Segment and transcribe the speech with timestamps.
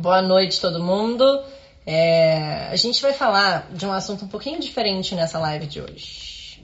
[0.00, 1.42] Boa noite, todo mundo.
[1.86, 6.58] É, a gente vai falar de um assunto um pouquinho diferente nessa live de hoje.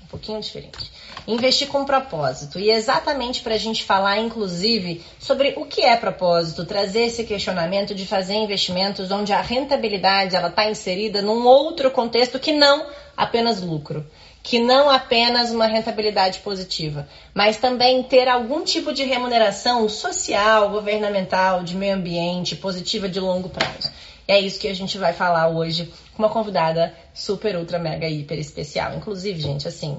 [0.00, 0.88] Um pouquinho diferente.
[1.26, 2.56] Investir com propósito.
[2.56, 7.96] E exatamente para a gente falar, inclusive, sobre o que é propósito, trazer esse questionamento
[7.96, 12.86] de fazer investimentos onde a rentabilidade ela está inserida num outro contexto que não
[13.16, 14.06] apenas lucro
[14.48, 21.62] que não apenas uma rentabilidade positiva, mas também ter algum tipo de remuneração social, governamental,
[21.62, 23.92] de meio ambiente, positiva de longo prazo.
[24.26, 28.08] E é isso que a gente vai falar hoje com uma convidada super, ultra, mega,
[28.08, 28.94] hiper especial.
[28.94, 29.98] Inclusive, gente, assim,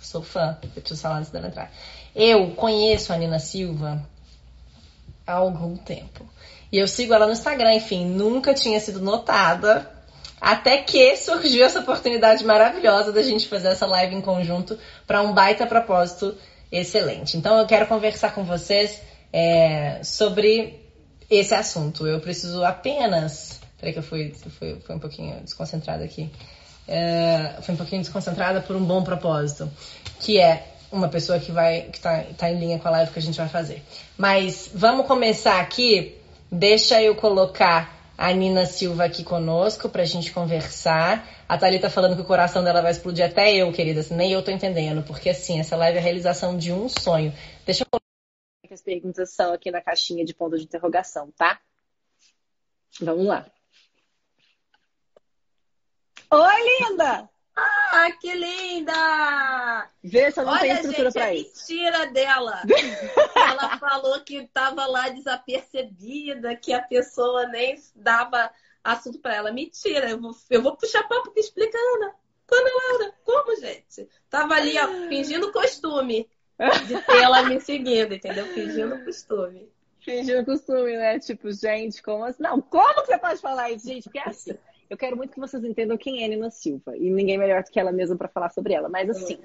[0.00, 1.72] sou fã, eu preciso falar antes dela entrar.
[2.14, 4.08] Eu conheço a Nina Silva
[5.26, 6.24] há algum tempo.
[6.70, 9.95] E eu sigo ela no Instagram, enfim, nunca tinha sido notada
[10.40, 15.32] até que surgiu essa oportunidade maravilhosa da gente fazer essa live em conjunto para um
[15.32, 16.34] baita propósito
[16.70, 17.36] excelente.
[17.36, 19.00] Então eu quero conversar com vocês
[19.32, 20.80] é, sobre
[21.30, 22.06] esse assunto.
[22.06, 23.60] Eu preciso apenas.
[23.78, 26.30] Peraí que eu fui, fui, fui um pouquinho desconcentrada aqui.
[26.88, 29.70] É, fui um pouquinho desconcentrada por um bom propósito,
[30.20, 33.18] que é uma pessoa que vai que tá, tá em linha com a live que
[33.18, 33.82] a gente vai fazer.
[34.16, 36.16] Mas vamos começar aqui.
[36.50, 41.28] Deixa eu colocar a Nina Silva aqui conosco pra gente conversar.
[41.48, 44.04] A Thalita falando que o coração dela vai explodir até eu, querida.
[44.10, 47.32] Nem eu tô entendendo, porque assim, essa live é a realização de um sonho.
[47.64, 48.06] Deixa eu colocar
[48.72, 51.60] as perguntas são aqui na caixinha de ponto de interrogação, tá?
[53.00, 53.50] Vamos lá.
[56.30, 57.30] Oi, linda!
[57.56, 59.90] Ah, que linda!
[60.04, 61.72] Vê se eu não Olha, tenho estrutura para é isso.
[61.72, 62.62] mentira dela.
[63.34, 68.50] Ela falou que estava lá desapercebida, que a pessoa nem dava
[68.84, 69.52] assunto para ela.
[69.52, 72.12] Mentira, eu vou, eu vou puxar papo que explicando.
[72.46, 73.12] Quando ela era?
[73.24, 74.08] Como, gente?
[74.28, 76.28] Tava ali, ó, fingindo costume
[76.86, 78.46] de ter ela me seguindo, entendeu?
[78.46, 79.68] Fingindo costume.
[80.00, 81.18] Fingindo costume, né?
[81.18, 82.42] Tipo, gente, como assim?
[82.42, 84.04] Não, como que você pode falar isso, gente?
[84.04, 84.56] Porque é assim.
[84.88, 86.96] Eu quero muito que vocês entendam quem é Nina Silva.
[86.96, 88.88] E ninguém melhor do que ela mesma para falar sobre ela.
[88.88, 89.38] Mas assim,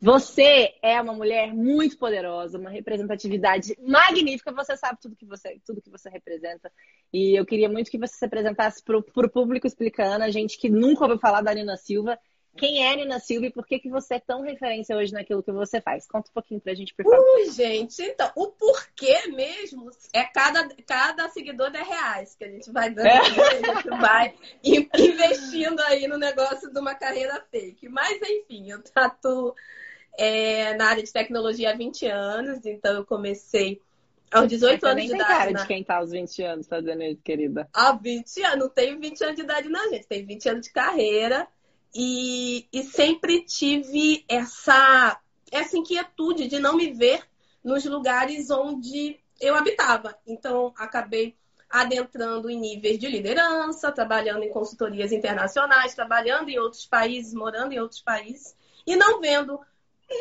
[0.00, 4.52] você é uma mulher muito poderosa, uma representatividade magnífica.
[4.52, 6.70] Você sabe tudo que você, tudo que você representa.
[7.12, 10.68] E eu queria muito que você se apresentasse para o público explicando, a gente que
[10.68, 12.18] nunca ouviu falar da Nina Silva,
[12.56, 15.50] quem é Nina Silva e por que, que você é tão referência hoje naquilo que
[15.50, 16.06] você faz?
[16.06, 17.24] Conta um pouquinho pra gente, por favor.
[17.36, 22.70] Ui, gente, então, o porquê mesmo é cada, cada seguidor 10 reais que a gente
[22.70, 23.18] vai dando, é.
[23.18, 27.88] a gente vai investindo aí no negócio de uma carreira fake.
[27.88, 29.54] Mas, enfim, eu tatuo
[30.16, 33.82] é, na área de tecnologia há 20 anos, então eu comecei
[34.30, 35.28] aos 18 Você anos de idade.
[35.28, 37.68] Tem cara de quem tá aos 20 anos fazendo isso, querida.
[37.72, 40.06] Há 20 anos, não tenho 20 anos de idade, não, gente.
[40.06, 41.48] Tem 20 anos de carreira.
[41.94, 47.22] E, e sempre tive essa, essa inquietude de não me ver
[47.62, 50.16] nos lugares onde eu habitava.
[50.26, 51.36] Então, acabei
[51.70, 57.80] adentrando em níveis de liderança, trabalhando em consultorias internacionais, trabalhando em outros países, morando em
[57.80, 58.54] outros países,
[58.86, 59.60] e não vendo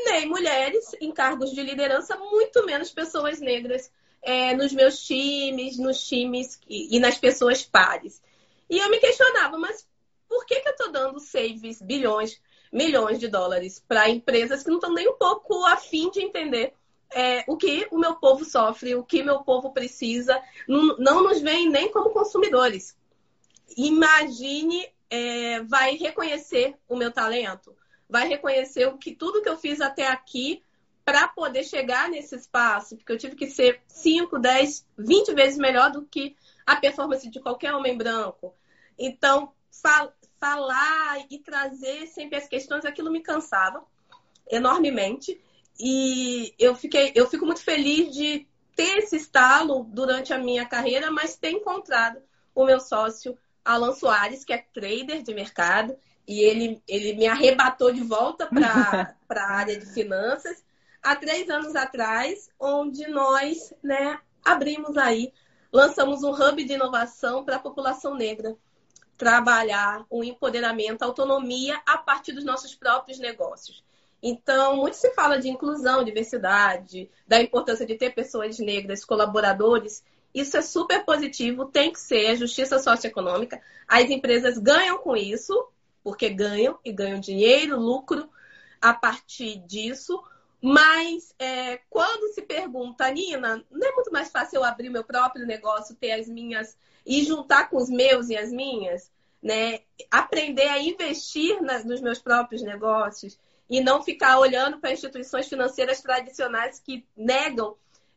[0.06, 3.92] nem mulheres em cargos de liderança, muito menos pessoas negras
[4.22, 8.22] é, nos meus times, nos times e, e nas pessoas pares.
[8.70, 9.88] E eu me questionava, mas
[10.34, 14.78] por que, que eu estou dando saves, bilhões, milhões de dólares para empresas que não
[14.78, 16.74] estão nem um pouco afim de entender
[17.14, 21.40] é, o que o meu povo sofre, o que meu povo precisa, não, não nos
[21.40, 22.98] veem nem como consumidores.
[23.78, 27.78] Imagine, é, vai reconhecer o meu talento,
[28.10, 30.64] vai reconhecer o que tudo que eu fiz até aqui
[31.06, 35.92] para poder chegar nesse espaço, porque eu tive que ser 5, 10, 20 vezes melhor
[35.92, 38.56] do que a performance de qualquer homem branco.
[38.98, 39.54] Então,
[40.44, 43.82] falar e trazer sempre as questões, aquilo me cansava
[44.52, 45.42] enormemente.
[45.80, 48.46] E eu fiquei, eu fico muito feliz de
[48.76, 52.22] ter esse estalo durante a minha carreira, mas ter encontrado
[52.54, 55.96] o meu sócio Alan Soares, que é trader de mercado,
[56.28, 60.62] e ele, ele me arrebatou de volta para a área de finanças
[61.02, 65.32] há três anos atrás, onde nós né, abrimos aí,
[65.72, 68.58] lançamos um hub de inovação para a população negra
[69.24, 73.82] trabalhar o empoderamento, a autonomia a partir dos nossos próprios negócios.
[74.22, 80.04] Então, muito se fala de inclusão, diversidade, da importância de ter pessoas negras, colaboradores.
[80.34, 83.62] Isso é super positivo, tem que ser a justiça socioeconômica.
[83.88, 85.68] As empresas ganham com isso,
[86.04, 88.30] porque ganham e ganham dinheiro, lucro
[88.82, 90.22] a partir disso.
[90.62, 95.46] Mas é, quando se pergunta, Nina, não é muito mais fácil eu abrir meu próprio
[95.46, 99.12] negócio, ter as minhas e juntar com os meus e as minhas,
[99.42, 99.80] né?
[100.10, 103.38] Aprender a investir na, nos meus próprios negócios
[103.70, 107.76] e não ficar olhando para instituições financeiras tradicionais que negam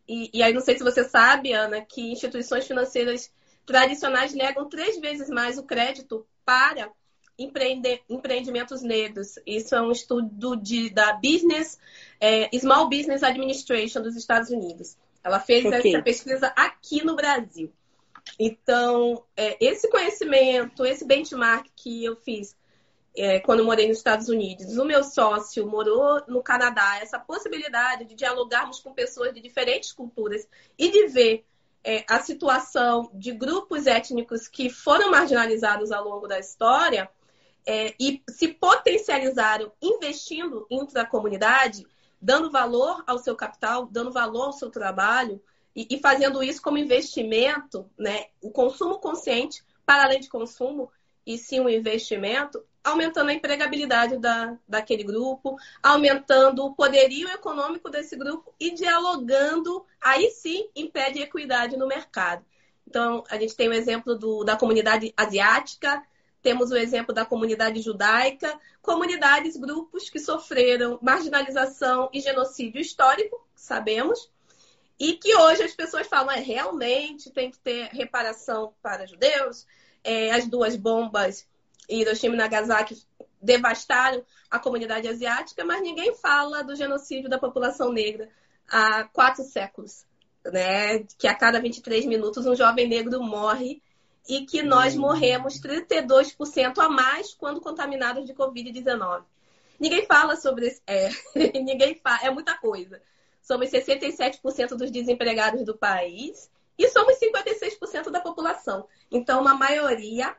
[0.09, 3.31] e, e aí não sei se você sabe, Ana, que instituições financeiras
[3.65, 6.91] tradicionais negam três vezes mais o crédito para
[7.39, 9.35] empreendimentos negros.
[9.45, 11.79] Isso é um estudo de, da Business,
[12.21, 14.97] é, Small Business Administration dos Estados Unidos.
[15.23, 15.93] Ela fez okay.
[15.93, 17.73] essa pesquisa aqui no Brasil.
[18.39, 22.57] Então, é, esse conhecimento, esse benchmark que eu fiz
[23.17, 28.15] é, quando morei nos Estados Unidos, o meu sócio morou no Canadá, essa possibilidade de
[28.15, 30.47] dialogarmos com pessoas de diferentes culturas
[30.79, 31.47] e de ver
[31.83, 37.09] é, a situação de grupos étnicos que foram marginalizados ao longo da história
[37.65, 41.87] é, e se potencializaram investindo intra comunidade,
[42.21, 45.41] dando valor ao seu capital, dando valor ao seu trabalho
[45.77, 48.27] e, e fazendo isso como investimento, né?
[48.41, 50.91] O consumo consciente, para além de consumo,
[51.27, 58.17] e sim um investimento, aumentando a empregabilidade da, daquele grupo, aumentando o poderio econômico desse
[58.17, 62.45] grupo e dialogando, aí sim, em pé de equidade no mercado.
[62.87, 66.03] Então, a gente tem o exemplo do, da comunidade asiática,
[66.41, 74.31] temos o exemplo da comunidade judaica, comunidades, grupos que sofreram marginalização e genocídio histórico, sabemos,
[74.99, 79.67] e que hoje as pessoas falam, é, realmente tem que ter reparação para judeus,
[80.03, 81.47] é, as duas bombas
[81.89, 83.03] Hiroshima e Nagasaki
[83.41, 88.29] devastaram a comunidade asiática, mas ninguém fala do genocídio da população negra
[88.69, 90.05] há quatro séculos,
[90.45, 91.05] né?
[91.19, 93.83] Que a cada 23 minutos um jovem negro morre
[94.29, 95.03] e que nós uhum.
[95.03, 99.23] morremos 32% a mais quando contaminados de Covid-19.
[99.79, 100.81] Ninguém fala sobre isso.
[100.87, 101.11] É,
[101.61, 103.01] ninguém fala, é muita coisa.
[103.47, 108.89] Somos 67% dos desempregados do país e somos 56% da população.
[109.09, 110.37] Então, uma maioria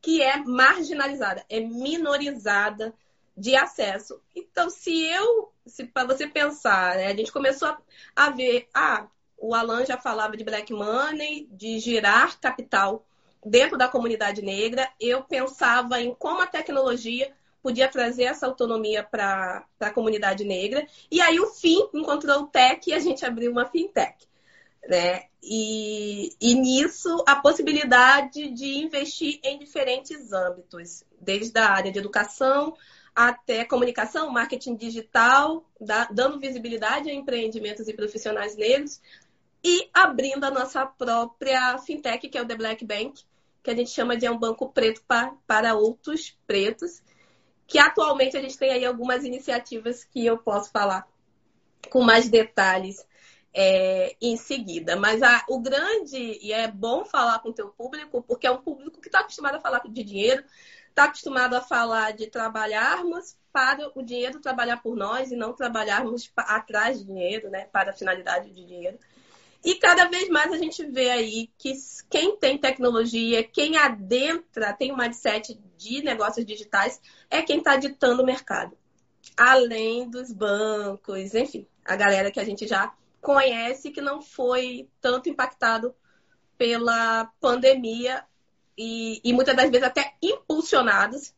[0.00, 2.94] que é marginalizada, é minorizada
[3.36, 4.18] de acesso.
[4.34, 7.78] Então, se eu, se para você pensar, né, a gente começou a,
[8.16, 9.06] a, ver, ah,
[9.36, 13.04] o Alan já falava de black money, de girar capital
[13.44, 17.30] dentro da comunidade negra, eu pensava em como a tecnologia
[17.62, 20.86] podia trazer essa autonomia para a comunidade negra.
[21.10, 24.28] E aí o FIM encontrou o tech e a gente abriu uma fintech
[24.88, 25.24] né?
[25.42, 32.74] E, e nisso a possibilidade de investir em diferentes âmbitos, desde a área de educação
[33.14, 35.64] até comunicação, marketing digital,
[36.12, 39.00] dando visibilidade a empreendimentos e profissionais negros
[39.62, 43.24] e abrindo a nossa própria fintech, que é o The Black Bank,
[43.60, 45.02] que a gente chama de um banco preto
[45.46, 47.02] para outros pretos,
[47.68, 51.06] que atualmente a gente tem aí algumas iniciativas que eu posso falar
[51.90, 53.06] com mais detalhes
[53.52, 54.96] é, em seguida.
[54.96, 58.62] Mas a, o grande, e é bom falar com o teu público, porque é um
[58.62, 60.42] público que está acostumado a falar de dinheiro,
[60.88, 66.32] está acostumado a falar de trabalharmos para o dinheiro trabalhar por nós e não trabalharmos
[66.36, 68.98] atrás de dinheiro, né, para a finalidade de dinheiro.
[69.64, 71.72] E cada vez mais a gente vê aí que
[72.08, 78.22] quem tem tecnologia, quem adentra, tem um mindset de negócios digitais, é quem está ditando
[78.22, 78.76] o mercado.
[79.36, 85.28] Além dos bancos, enfim, a galera que a gente já conhece que não foi tanto
[85.28, 85.94] impactado
[86.56, 88.24] pela pandemia
[88.76, 91.34] e, e muitas das vezes até impulsionados,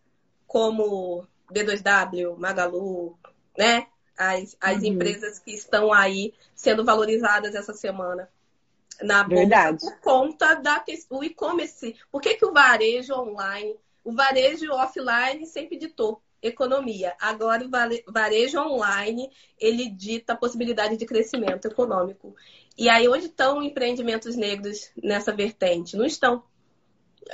[0.47, 3.19] como B2W, Magalu,
[3.57, 3.87] né?
[4.23, 4.89] As, as uhum.
[4.89, 8.29] empresas que estão aí sendo valorizadas essa semana
[9.01, 9.79] na bolsa Verdade.
[9.81, 11.97] por conta da o e-commerce.
[12.13, 13.75] Por que, que o varejo online,
[14.05, 16.21] o varejo offline sempre ditou?
[16.43, 17.15] economia.
[17.21, 22.35] Agora, o varejo online, ele dita a possibilidade de crescimento econômico.
[22.79, 25.99] E aí, onde estão empreendimentos negros nessa vertente?
[25.99, 26.43] Não estão.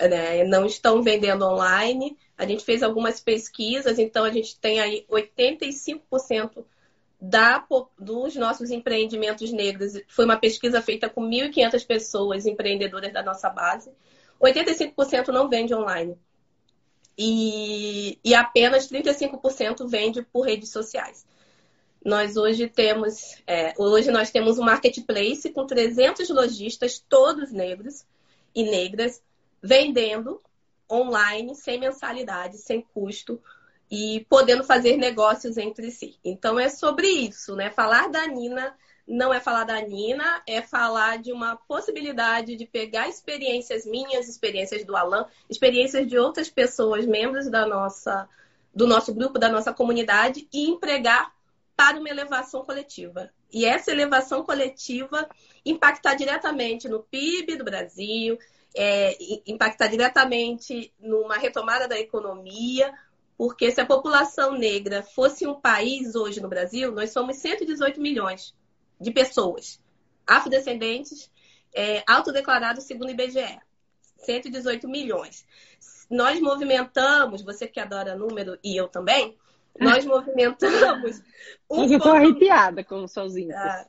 [0.01, 0.43] Né?
[0.43, 2.19] Não estão vendendo online.
[2.37, 6.65] A gente fez algumas pesquisas, então a gente tem aí 85%
[7.29, 7.65] da,
[7.99, 10.01] dos nossos empreendimentos negros.
[10.09, 13.91] Foi uma pesquisa feita com 1.500 pessoas empreendedoras da nossa base.
[14.41, 16.17] 85% não vende online
[17.19, 21.27] e, e apenas 35% vende por redes sociais.
[22.05, 28.05] Nós hoje temos, é, hoje nós temos um marketplace com 300 lojistas, todos negros
[28.55, 29.21] e negras,
[29.61, 30.41] vendendo
[30.89, 33.41] online, sem mensalidade, sem custo
[33.91, 36.19] e podendo fazer negócios entre si.
[36.25, 37.71] Então é sobre isso, né?
[37.71, 38.75] Falar da Nina
[39.07, 44.85] não é falar da Nina, é falar de uma possibilidade de pegar experiências minhas, experiências
[44.85, 48.29] do Alan, experiências de outras pessoas, membros da nossa,
[48.75, 51.33] do nosso grupo, da nossa comunidade, e empregar
[51.77, 53.31] para uma elevação coletiva.
[53.53, 55.29] E essa elevação coletiva
[55.65, 58.37] impactar diretamente no PIB do Brasil,
[58.75, 59.17] é,
[59.47, 62.93] impactar diretamente numa retomada da economia,
[63.37, 68.55] porque se a população negra fosse um país hoje no Brasil, nós somos 118 milhões
[69.01, 69.81] de pessoas.
[70.27, 71.31] afrodescendentes
[71.75, 73.61] é, autodeclarados segundo o IBGE.
[74.19, 75.47] 118 milhões.
[76.11, 79.37] Nós movimentamos, você que adora número e eu também,
[79.79, 81.23] nós movimentamos.
[81.71, 83.87] Um eu estou arrepiada com os seus índices.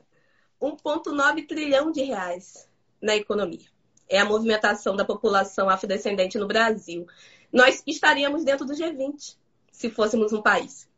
[0.60, 2.68] 1,9 ah, trilhão de reais
[3.00, 3.66] na economia.
[4.08, 7.06] É a movimentação da população afrodescendente no Brasil.
[7.52, 9.36] Nós estaríamos dentro do G20
[9.70, 10.88] se fôssemos um país.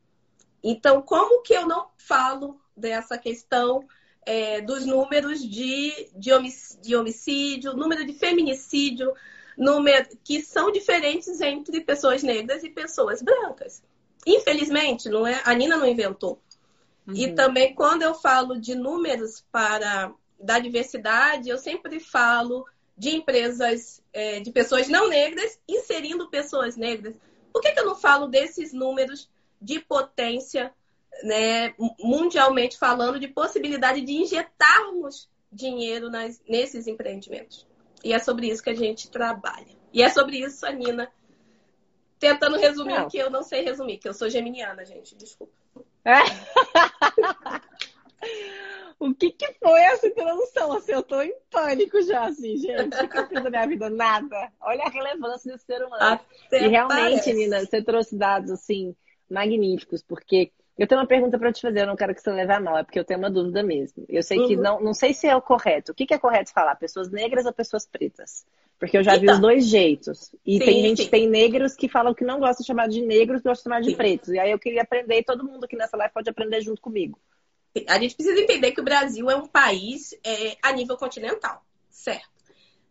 [0.63, 3.87] Então, como que eu não falo dessa questão
[4.27, 6.33] é, dos números de, de,
[6.95, 9.13] homicídio, número de feminicídio,
[9.57, 13.83] número, que são diferentes entre pessoas negras e pessoas brancas.
[14.27, 16.41] Infelizmente, não é, a Nina não inventou.
[17.07, 17.15] Uhum.
[17.15, 22.65] E também, quando eu falo de números para da diversidade, eu sempre falo
[23.01, 27.15] de empresas é, de pessoas não negras inserindo pessoas negras.
[27.51, 30.71] Por que, que eu não falo desses números de potência,
[31.23, 37.67] né, mundialmente falando, de possibilidade de injetarmos dinheiro nas, nesses empreendimentos?
[38.05, 39.75] E é sobre isso que a gente trabalha.
[39.95, 41.11] E é sobre isso, a Nina,
[42.19, 43.09] tentando resumir, não.
[43.09, 45.55] que eu não sei resumir, que eu sou geminiana, gente, desculpa.
[46.05, 46.21] É.
[48.99, 50.73] o que, que foi essa introdução?
[50.73, 52.95] Assim, eu tô em pânico já, assim, gente.
[52.97, 53.89] O que eu fiz da minha vida?
[53.89, 54.53] Nada.
[54.61, 56.21] Olha a relevância desse ser humano.
[56.47, 57.33] Até e realmente, parece.
[57.33, 58.95] Nina, você trouxe dados, assim,
[59.31, 62.53] magníficos, porque eu tenho uma pergunta para te fazer, eu não quero que você leve
[62.53, 64.05] a mal, é porque eu tenho uma dúvida mesmo.
[64.09, 64.49] Eu sei uhum.
[64.49, 65.93] que não, não sei se é o correto.
[65.93, 66.75] O que, que é correto falar?
[66.77, 68.47] Pessoas negras ou pessoas pretas?
[68.79, 69.51] Porque eu já então, vi os então.
[69.51, 70.35] dois jeitos.
[70.45, 71.11] E sim, tem gente, sim.
[71.11, 73.91] tem negros que falam que não gosta de chamar de negros, gosta de chamar de
[73.91, 73.97] sim.
[73.97, 74.31] pretos.
[74.31, 77.19] E aí eu queria aprender, e todo mundo aqui nessa live pode aprender junto comigo.
[77.89, 82.29] A gente precisa entender que o Brasil é um país é, a nível continental, certo?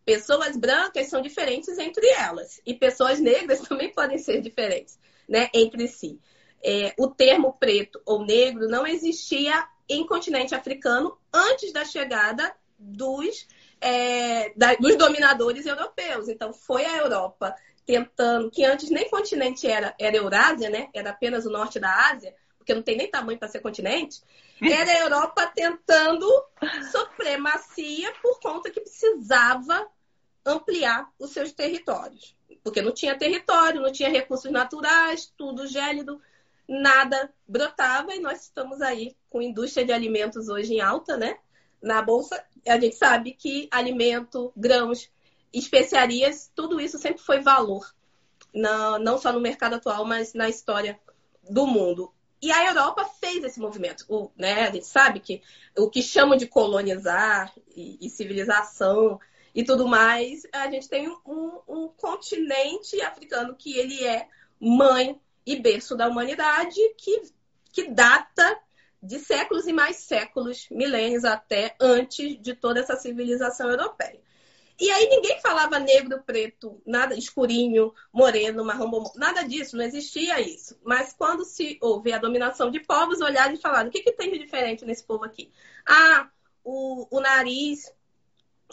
[0.06, 2.62] Pessoas brancas são diferentes entre elas.
[2.66, 6.20] E pessoas negras também podem ser diferentes, né, entre si
[6.64, 13.48] é, o termo preto ou negro não existia em continente africano antes da chegada dos,
[13.82, 16.28] é, da, dos dominadores europeus.
[16.28, 17.56] Então, foi a Europa
[17.86, 20.90] tentando, que antes nem continente era, era Eurásia, né?
[20.94, 22.36] Era apenas o norte da Ásia,
[22.70, 24.22] porque não tem nem tamanho para ser continente.
[24.62, 26.28] Era a Europa tentando
[26.92, 29.88] supremacia por conta que precisava
[30.46, 32.36] ampliar os seus territórios.
[32.64, 36.22] Porque não tinha território, não tinha recursos naturais, tudo gélido
[36.68, 41.40] nada brotava e nós estamos aí com indústria de alimentos hoje em alta, né?
[41.82, 45.10] Na bolsa, a gente sabe que alimento, grãos,
[45.52, 47.92] especiarias, tudo isso sempre foi valor,
[48.54, 51.00] não, não só no mercado atual, mas na história
[51.50, 52.14] do mundo.
[52.42, 54.06] E a Europa fez esse movimento.
[54.08, 55.42] O, né, a gente sabe que
[55.78, 59.20] o que chamam de colonizar e, e civilização
[59.54, 64.28] e tudo mais, a gente tem um, um continente africano que ele é
[64.60, 67.24] mãe e berço da humanidade que,
[67.72, 68.60] que data
[69.02, 74.20] de séculos e mais séculos, milênios até antes de toda essa civilização europeia.
[74.80, 80.80] E aí ninguém falava negro, preto, nada escurinho, moreno, marrom, nada disso, não existia isso.
[80.84, 84.32] Mas quando se houve a dominação de povos, olharam e falaram: o que, que tem
[84.32, 85.52] de diferente nesse povo aqui?
[85.86, 86.30] Ah,
[86.64, 87.92] o, o nariz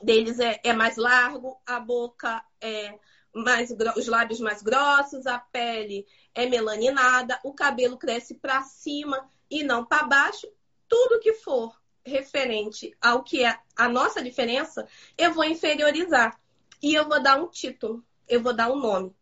[0.00, 2.98] deles é, é mais largo, a boca é
[3.34, 9.62] mais os lábios mais grossos, a pele é melaninada, o cabelo cresce para cima e
[9.62, 10.46] não para baixo.
[10.88, 14.86] Tudo que for referente ao que é a nossa diferença,
[15.18, 16.40] eu vou inferiorizar
[16.82, 19.14] e eu vou dar um título, eu vou dar um nome.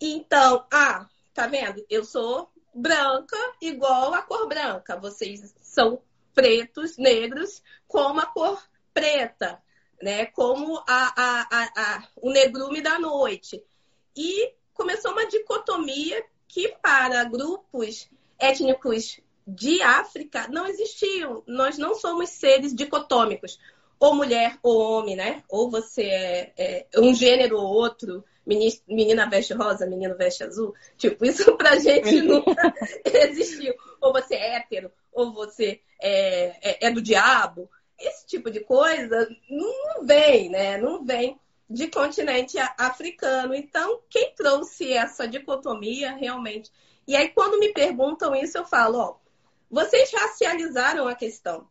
[0.00, 1.84] Então, ah, tá vendo?
[1.88, 4.96] Eu sou branca igual a cor branca.
[4.96, 6.02] Vocês são
[6.34, 8.60] pretos, negros, como a cor
[8.92, 9.62] preta
[10.04, 10.26] né?
[10.26, 13.64] Como a, a, a, a, o negrume da noite.
[14.14, 21.42] E começou uma dicotomia que para grupos étnicos de África não existiam.
[21.46, 23.58] Nós não somos seres dicotômicos.
[24.00, 25.42] Ou mulher ou homem, né?
[25.48, 28.24] Ou você é, é um gênero ou outro.
[28.46, 30.74] Menina veste rosa, menino veste azul.
[30.96, 32.74] Tipo, isso pra gente nunca
[33.04, 33.74] existiu.
[34.00, 37.70] Ou você é hétero, ou você é, é, é do diabo.
[37.98, 40.76] Esse tipo de coisa não vem, né?
[40.76, 41.38] Não vem
[41.70, 43.54] de continente africano.
[43.54, 46.70] Então, quem trouxe essa dicotomia realmente?
[47.06, 49.16] E aí, quando me perguntam isso, eu falo: ó,
[49.74, 51.66] vocês racializaram a questão.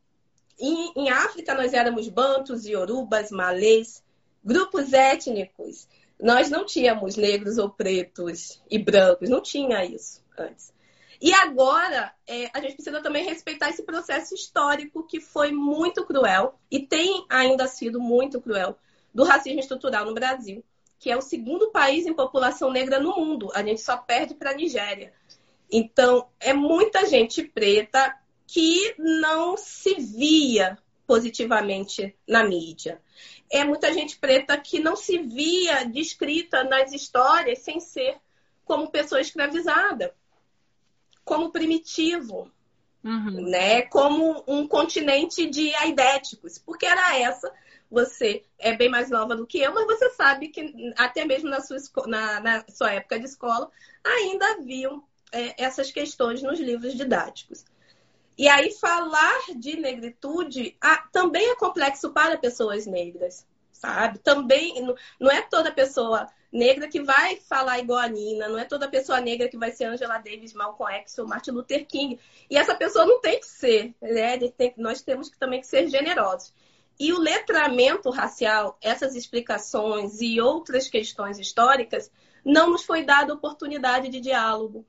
[0.59, 4.03] Em, em África, nós éramos bantos, iorubas, malês,
[4.43, 5.87] grupos étnicos.
[6.21, 10.73] Nós não tínhamos negros ou pretos e brancos, não tinha isso antes.
[11.21, 16.59] E agora, é, a gente precisa também respeitar esse processo histórico que foi muito cruel
[16.69, 18.77] e tem ainda sido muito cruel
[19.13, 20.61] do racismo estrutural no Brasil,
[20.99, 23.49] que é o segundo país em população negra no mundo.
[23.53, 25.13] A gente só perde para a Nigéria.
[25.75, 28.15] Então, é muita gente preta
[28.45, 30.77] que não se via
[31.07, 33.01] positivamente na mídia.
[33.51, 38.17] É muita gente preta que não se via descrita nas histórias sem ser
[38.63, 40.13] como pessoa escravizada,
[41.25, 42.51] como primitivo,
[43.03, 43.49] uhum.
[43.49, 43.81] né?
[43.81, 47.51] como um continente de aidéticos, porque era essa.
[47.89, 51.61] Você é bem mais nova do que eu, mas você sabe que até mesmo na
[51.61, 53.71] sua, na, na sua época de escola
[54.03, 55.03] ainda haviam
[55.33, 57.65] é, essas questões nos livros didáticos.
[58.37, 60.77] E aí, falar de negritude
[61.11, 64.19] também é complexo para pessoas negras, sabe?
[64.19, 64.75] Também
[65.19, 69.19] não é toda pessoa negra que vai falar igual a Nina, não é toda pessoa
[69.19, 72.19] negra que vai ser Angela Davis, Malcolm X ou Martin Luther King.
[72.49, 74.37] E essa pessoa não tem que ser, né?
[74.49, 76.53] Tem, nós temos que, também que ser generosos.
[76.99, 82.11] E o letramento racial, essas explicações e outras questões históricas,
[82.45, 84.85] não nos foi dada oportunidade de diálogo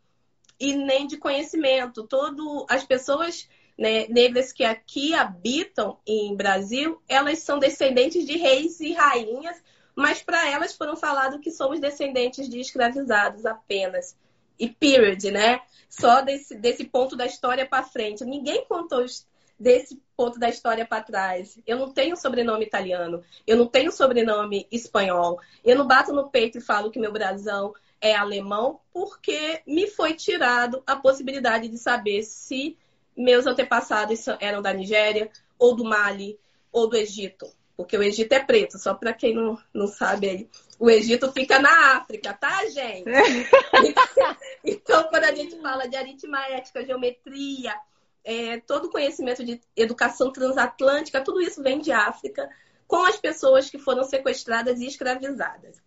[0.59, 2.07] e nem de conhecimento.
[2.07, 8.81] Todo as pessoas né, negras que aqui habitam em Brasil, elas são descendentes de reis
[8.81, 9.63] e rainhas,
[9.95, 14.17] mas para elas foram falado que somos descendentes de escravizados apenas.
[14.59, 15.61] E period, né?
[15.89, 18.25] Só desse, desse ponto da história para frente.
[18.25, 19.05] Ninguém contou
[19.59, 21.59] desse ponto da história para trás.
[21.67, 25.41] Eu não tenho sobrenome italiano, eu não tenho sobrenome espanhol.
[25.65, 30.15] Eu não bato no peito e falo que meu brasão é alemão porque me foi
[30.15, 32.77] tirado a possibilidade de saber se
[33.17, 36.39] meus antepassados eram da Nigéria, ou do Mali,
[36.73, 37.47] ou do Egito.
[37.77, 40.49] Porque o Egito é preto, só para quem não, não sabe aí.
[40.79, 43.05] O Egito fica na África, tá, gente?
[44.63, 47.75] então, quando a gente fala de aritmética, geometria,
[48.25, 52.49] é, todo conhecimento de educação transatlântica, tudo isso vem de África,
[52.87, 55.83] com as pessoas que foram sequestradas e escravizadas.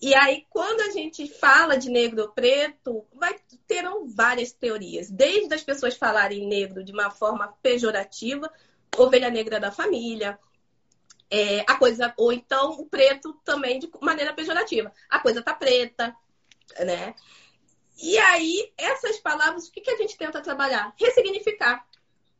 [0.00, 5.10] E aí, quando a gente fala de negro ou preto, vai terão várias teorias.
[5.10, 8.50] Desde as pessoas falarem negro de uma forma pejorativa,
[8.96, 10.38] ovelha negra da família,
[11.30, 14.90] é, a coisa, ou então o preto também de maneira pejorativa.
[15.08, 16.16] A coisa tá preta,
[16.78, 17.14] né?
[18.02, 20.94] E aí, essas palavras, o que, que a gente tenta trabalhar?
[20.98, 21.86] Ressignificar.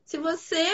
[0.06, 0.66] Se você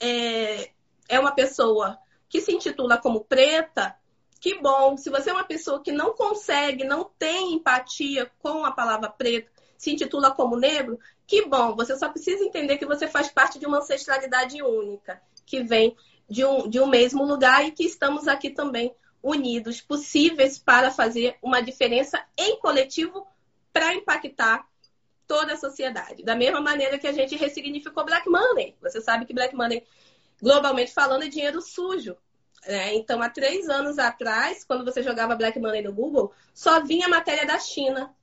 [0.00, 0.72] é,
[1.08, 1.96] é uma pessoa
[2.28, 3.96] que se intitula como preta,
[4.42, 4.96] que bom.
[4.96, 9.52] Se você é uma pessoa que não consegue, não tem empatia com a palavra preto,
[9.78, 11.76] se intitula como negro, que bom.
[11.76, 15.96] Você só precisa entender que você faz parte de uma ancestralidade única, que vem
[16.28, 21.36] de um, de um mesmo lugar e que estamos aqui também unidos, possíveis para fazer
[21.40, 23.24] uma diferença em coletivo
[23.72, 24.66] para impactar
[25.24, 26.24] toda a sociedade.
[26.24, 28.74] Da mesma maneira que a gente ressignificou Black Money.
[28.82, 29.86] Você sabe que Black Money,
[30.42, 32.16] globalmente falando, é dinheiro sujo.
[32.64, 37.08] É, então, há três anos atrás, quando você jogava Black Money no Google, só vinha
[37.08, 38.14] matéria da China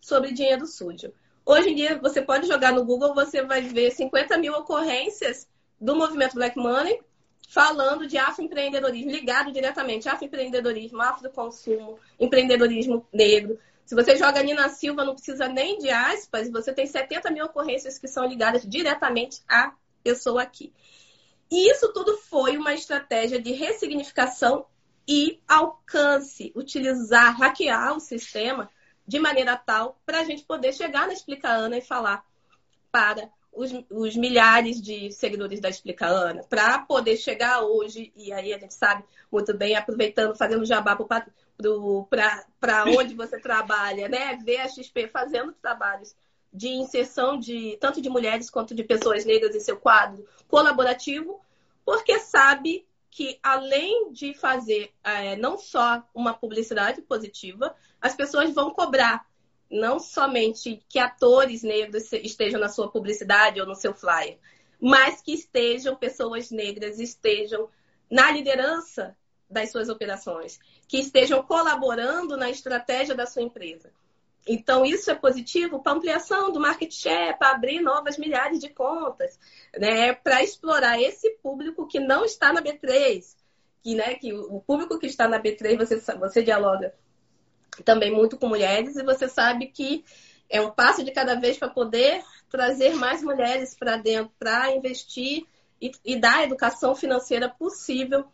[0.00, 1.12] sobre dinheiro sujo.
[1.46, 5.46] Hoje em dia, você pode jogar no Google, você vai ver 50 mil ocorrências
[5.80, 7.00] do movimento Black Money
[7.48, 13.58] falando de afroempreendedorismo, ligado diretamente afroempreendedorismo, afroconsumo, empreendedorismo negro.
[13.84, 17.98] Se você joga Nina Silva, não precisa nem de aspas, você tem 70 mil ocorrências
[17.98, 20.72] que são ligadas diretamente à pessoa aqui.
[21.50, 24.66] E isso tudo foi uma estratégia de ressignificação
[25.06, 28.70] e alcance, utilizar, hackear o sistema
[29.06, 32.24] de maneira tal para a gente poder chegar na Explica Ana e falar
[32.90, 38.52] para os, os milhares de seguidores da Explica Ana, para poder chegar hoje, e aí
[38.52, 40.96] a gente sabe muito bem, aproveitando, fazendo jabá
[42.60, 44.36] para onde você trabalha, né?
[44.44, 46.14] Ver a XP fazendo trabalhos
[46.54, 51.40] de inserção de tanto de mulheres quanto de pessoas negras em seu quadro colaborativo,
[51.84, 58.70] porque sabe que além de fazer é, não só uma publicidade positiva, as pessoas vão
[58.70, 59.26] cobrar
[59.68, 64.38] não somente que atores negros estejam na sua publicidade ou no seu flyer,
[64.80, 67.68] mas que estejam pessoas negras estejam
[68.08, 69.16] na liderança
[69.50, 73.92] das suas operações, que estejam colaborando na estratégia da sua empresa.
[74.46, 79.38] Então, isso é positivo para ampliação do market share, para abrir novas milhares de contas,
[79.78, 80.12] né?
[80.12, 83.24] para explorar esse público que não está na B3.
[83.82, 86.94] Que, né, que o público que está na B3, você, você dialoga
[87.84, 90.04] também muito com mulheres, e você sabe que
[90.48, 95.44] é um passo de cada vez para poder trazer mais mulheres para dentro, para investir
[95.80, 98.24] e, e, dar a educação financeira possível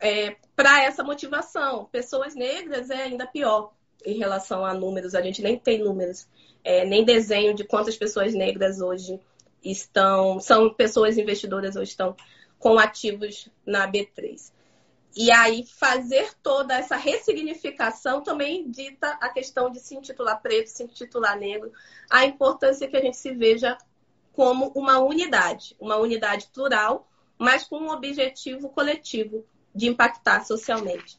[0.00, 1.84] é, para essa motivação.
[1.86, 3.72] Pessoas negras é ainda pior
[4.06, 6.26] em relação a números, a gente nem tem números,
[6.62, 9.20] é, nem desenho de quantas pessoas negras hoje
[9.62, 12.16] estão, são pessoas investidoras ou estão
[12.58, 14.52] com ativos na B3.
[15.16, 20.84] E aí, fazer toda essa ressignificação também dita a questão de se intitular preto, se
[20.84, 21.72] intitular negro,
[22.08, 23.76] a importância que a gente se veja
[24.32, 31.18] como uma unidade, uma unidade plural, mas com um objetivo coletivo de impactar socialmente.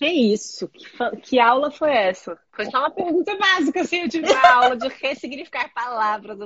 [0.00, 0.66] Que isso?
[0.66, 0.86] Que,
[1.20, 2.38] que, aula foi essa?
[2.52, 6.38] Foi só uma pergunta básica, assim, eu tive uma aula de ressignificar palavras.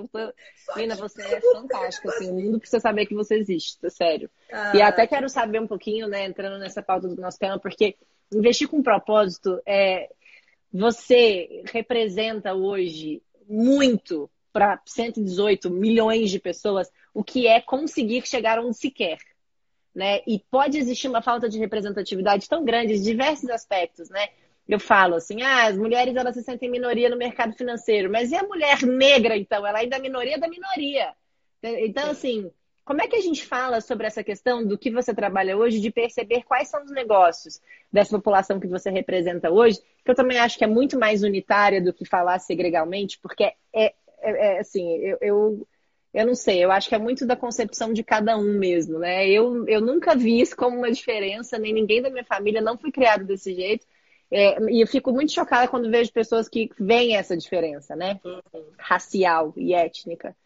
[0.76, 4.28] Lina, você é fantástica, assim, o mundo precisa saber que você existe, tá sério.
[4.52, 4.72] Ah.
[4.74, 7.94] E até quero saber um pouquinho, né, entrando nessa pauta do nosso tema, porque
[8.34, 10.10] investir com propósito, é,
[10.72, 18.76] você representa hoje muito para 118 milhões de pessoas o que é conseguir chegar onde
[18.76, 19.18] se quer
[19.94, 20.20] né?
[20.26, 24.28] E pode existir uma falta de representatividade tão grande em diversos aspectos, né?
[24.68, 28.37] Eu falo assim, ah, as mulheres elas se sentem minoria no mercado financeiro, mas e
[28.37, 29.66] a mulher negra, então?
[29.66, 31.12] Ela ainda é minoria da minoria.
[31.62, 32.50] Então, assim,
[32.85, 35.90] como é que a gente fala sobre essa questão do que você trabalha hoje, de
[35.90, 40.59] perceber quais são os negócios dessa população que você representa hoje, que eu também acho
[40.59, 45.18] que é muito mais unitária do que falar segregalmente, porque é, é, é assim, eu,
[45.20, 45.68] eu
[46.14, 49.29] eu não sei, eu acho que é muito da concepção de cada um mesmo, né?
[49.29, 52.92] Eu, eu nunca vi isso como uma diferença, nem ninguém da minha família não foi
[52.92, 53.85] criado desse jeito.
[54.31, 58.20] É, e eu fico muito chocada quando vejo pessoas que veem essa diferença, né?
[58.79, 60.37] Racial e étnica.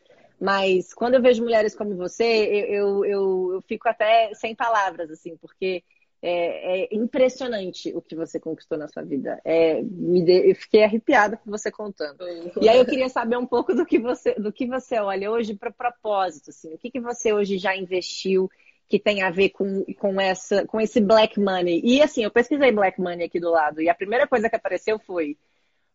[0.41, 5.11] Mas quando eu vejo mulheres como você, eu, eu, eu, eu fico até sem palavras,
[5.11, 5.83] assim, porque
[6.21, 9.41] é, é, impressionante o que você conquistou na sua vida.
[9.45, 10.51] É, me de...
[10.51, 12.19] Eu fiquei arrepiada com você contando.
[12.61, 15.55] E aí eu queria saber um pouco do que você, do que você olha hoje
[15.55, 16.51] para propósito.
[16.51, 18.51] Assim, o que, que você hoje já investiu
[18.89, 21.81] que tem a ver com, com, essa, com esse black money?
[21.85, 24.99] E assim, eu pesquisei black money aqui do lado e a primeira coisa que apareceu
[24.99, 25.37] foi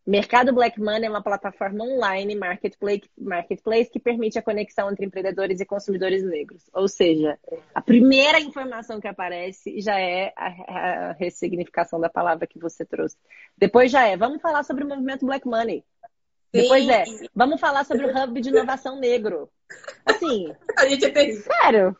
[0.06, 5.62] Mercado Black Money é uma plataforma online marketplace, marketplace que permite a conexão entre empreendedores
[5.62, 6.70] e consumidores negros.
[6.74, 7.40] Ou seja,
[7.74, 13.16] a primeira informação que aparece já é a, a ressignificação da palavra que você trouxe.
[13.58, 15.86] Depois já é, vamos falar sobre o movimento Black Money.
[16.54, 16.62] Sim.
[16.62, 19.50] Depois é, vamos falar sobre o Hub de Inovação Negro.
[20.06, 21.44] Assim, a gente é terrível.
[21.44, 21.98] Sério,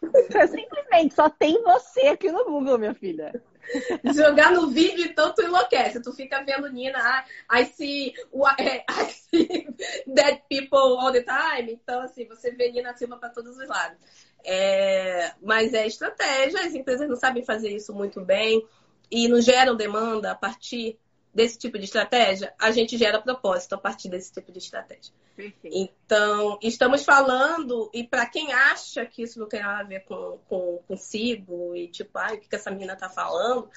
[0.50, 3.34] simplesmente só tem você aqui no Google, minha filha.
[4.14, 6.02] Jogar no vídeo, então tu enlouquece.
[6.02, 8.14] Tu fica vendo Nina, ah, I see,
[8.90, 9.68] I see
[10.08, 11.72] dead people all the time.
[11.72, 13.98] Então, assim, você vê Nina Silva para todos os lados.
[14.46, 18.66] É, mas é estratégia, as empresas não sabem fazer isso muito bem
[19.10, 21.00] e não geram demanda a partir
[21.34, 25.12] desse tipo de estratégia, a gente gera propósito a partir desse tipo de estratégia.
[25.36, 25.76] Perfeito.
[25.76, 30.40] Então, estamos falando, e para quem acha que isso não tem nada a ver com,
[30.48, 33.68] com consigo, e tipo, ah, o que, que essa menina está falando,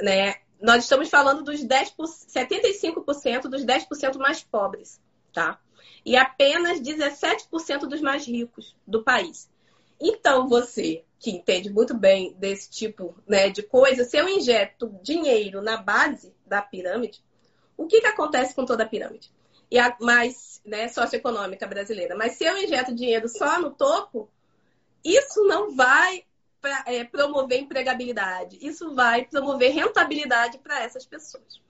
[0.00, 0.34] né?
[0.60, 5.00] Nós estamos falando dos 10%, 75% dos 10% mais pobres,
[5.32, 5.58] tá?
[6.04, 9.50] E apenas 17% dos mais ricos do país.
[9.98, 15.62] Então, você que entende muito bem desse tipo né, de coisa, se eu injeto dinheiro
[15.62, 17.24] na base da pirâmide,
[17.76, 19.30] o que, que acontece com toda a pirâmide?
[19.70, 22.14] E a mais né, socioeconômica brasileira.
[22.16, 24.28] Mas se eu injeto dinheiro só no topo,
[25.04, 26.24] isso não vai
[26.60, 31.60] pra, é, promover empregabilidade, isso vai promover rentabilidade para essas pessoas.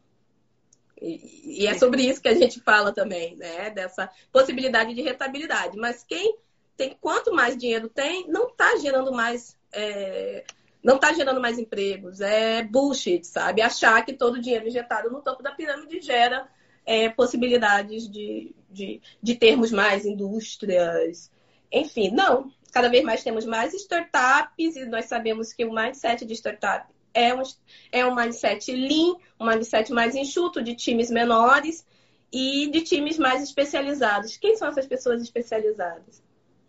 [1.00, 3.70] E, e, é sobre isso que a gente fala também, né?
[3.70, 5.76] Dessa possibilidade de rentabilidade.
[5.76, 6.38] Mas quem
[6.76, 9.56] tem quanto mais dinheiro tem, não está gerando mais.
[9.72, 10.44] É,
[10.82, 12.20] não está gerando mais empregos.
[12.20, 13.62] É bullshit, sabe?
[13.62, 16.48] Achar que todo o dinheiro injetado no topo da pirâmide gera
[16.84, 21.30] é, possibilidades de, de, de termos mais indústrias.
[21.72, 22.52] Enfim, não.
[22.72, 27.34] Cada vez mais temos mais startups e nós sabemos que o mindset de startup é
[27.34, 27.42] um,
[27.90, 31.86] é um mindset lean, um mindset mais enxuto, de times menores
[32.30, 34.36] e de times mais especializados.
[34.36, 36.22] Quem são essas pessoas especializadas?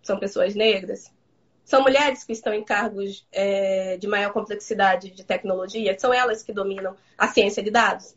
[0.08, 1.12] São pessoas negras,
[1.68, 6.54] são mulheres que estão em cargos é, de maior complexidade de tecnologia, são elas que
[6.54, 8.16] dominam a ciência de dados?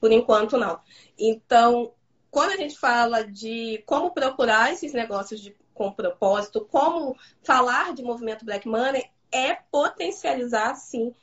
[0.00, 0.80] Por enquanto, não.
[1.18, 1.92] Então,
[2.30, 8.02] quando a gente fala de como procurar esses negócios de, com propósito, como falar de
[8.02, 11.14] movimento Black Money, é potencializar, sim,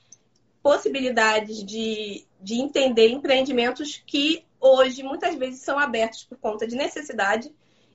[0.61, 7.51] possibilidades de, de entender empreendimentos que hoje muitas vezes são abertos por conta de necessidade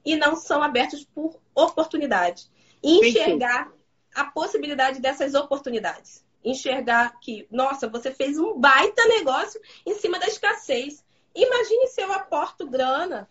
[0.08, 2.50] e não são abertos por oportunidade.
[2.82, 3.70] enxergar
[4.14, 6.24] a possibilidade dessas oportunidades.
[6.42, 11.04] Enxergar que, nossa, você fez um baita negócio em cima da escassez.
[11.34, 13.28] Imagine se eu aporto grana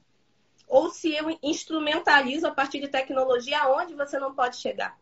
[0.68, 4.96] ou se eu instrumentalizo a partir de tecnologia aonde você não pode chegar.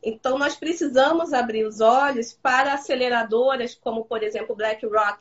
[0.00, 5.18] Então, nós precisamos abrir os olhos para aceleradoras como, por exemplo, BlackRock,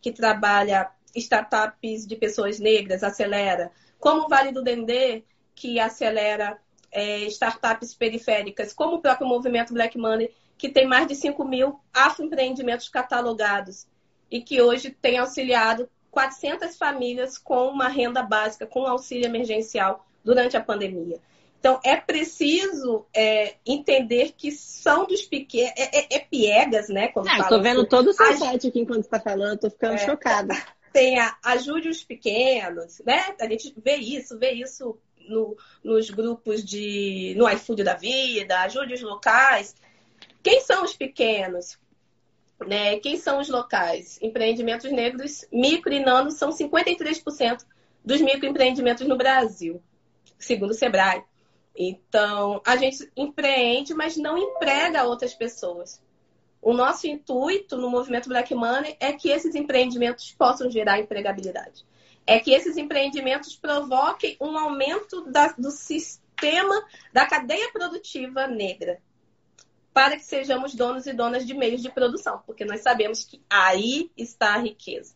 [0.00, 5.22] que trabalha startups de pessoas negras, acelera, como o Vale do Dendê,
[5.54, 6.58] que acelera
[6.90, 11.80] é, startups periféricas, como o próprio movimento Black Money, que tem mais de 5 mil
[11.92, 13.86] afroempreendimentos catalogados
[14.30, 20.56] e que hoje tem auxiliado 400 famílias com uma renda básica, com auxílio emergencial durante
[20.56, 21.20] a pandemia.
[21.58, 25.72] Então, é preciso é, entender que são dos pequenos.
[25.76, 27.08] É, é, é, piegas, né?
[27.08, 27.88] Quando ah, estou vendo assim.
[27.88, 28.36] todo o seu a...
[28.36, 30.54] site aqui enquanto está falando, estou ficando é, chocada.
[30.92, 33.34] Tem a Ajude os Pequenos, né?
[33.40, 34.96] A gente vê isso, vê isso
[35.28, 37.34] no, nos grupos de.
[37.36, 39.74] no iFood da vida, ajude os locais.
[40.42, 41.78] Quem são os pequenos?
[42.66, 42.98] Né?
[42.98, 44.18] Quem são os locais?
[44.22, 47.64] Empreendimentos negros, micro e nano, são 53%
[48.04, 49.82] dos microempreendimentos no Brasil,
[50.38, 51.24] segundo o Sebrae.
[51.76, 56.00] Então, a gente empreende, mas não emprega outras pessoas.
[56.62, 61.84] O nosso intuito no movimento Black Money é que esses empreendimentos possam gerar empregabilidade.
[62.26, 69.00] É que esses empreendimentos provoquem um aumento da, do sistema da cadeia produtiva negra,
[69.92, 74.10] para que sejamos donos e donas de meios de produção, porque nós sabemos que aí
[74.16, 75.14] está a riqueza.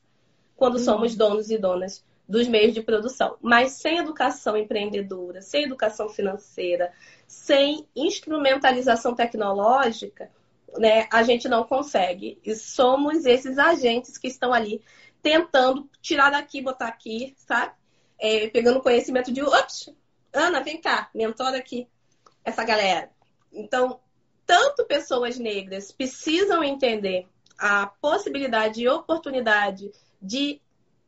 [0.56, 0.84] Quando uhum.
[0.84, 3.36] somos donos e donas dos meios de produção.
[3.40, 6.92] Mas sem educação empreendedora, sem educação financeira,
[7.26, 10.30] sem instrumentalização tecnológica,
[10.76, 12.38] né, a gente não consegue.
[12.44, 14.82] E somos esses agentes que estão ali
[15.22, 17.72] tentando tirar daqui, botar aqui, sabe?
[18.18, 19.92] É, pegando conhecimento de, ops,
[20.32, 21.88] Ana, vem cá, mentora aqui
[22.44, 23.10] essa galera.
[23.52, 24.00] Então,
[24.46, 27.26] tanto pessoas negras precisam entender
[27.58, 30.60] a possibilidade e oportunidade de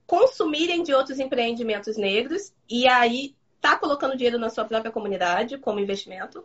[0.07, 5.79] consumirem de outros empreendimentos negros e aí tá colocando dinheiro na sua própria comunidade como
[5.79, 6.45] investimento,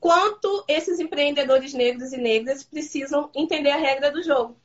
[0.00, 4.59] quanto esses empreendedores negros e negras precisam entender a regra do jogo,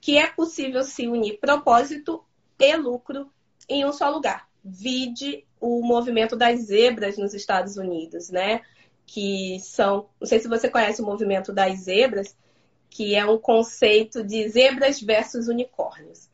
[0.00, 2.24] que é possível se unir propósito
[2.58, 3.30] e lucro
[3.68, 4.48] em um só lugar.
[4.64, 8.62] Vide o movimento das zebras nos Estados Unidos, né?
[9.06, 12.36] Que são, não sei se você conhece o movimento das zebras,
[12.88, 16.30] que é um conceito de zebras versus unicórnios.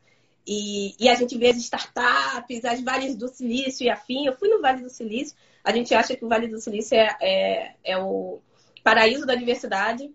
[0.47, 4.25] E, e, a gente vê as startups, as vales do silício e afim.
[4.25, 5.35] Eu fui no Vale do Silício.
[5.61, 8.39] A gente acha que o Vale do Silício é, é, é o
[8.81, 10.09] paraíso da diversidade.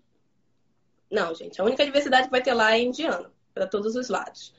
[1.11, 1.61] Não, gente.
[1.61, 4.53] A única diversidade que vai ter lá é indiano, para todos os lados.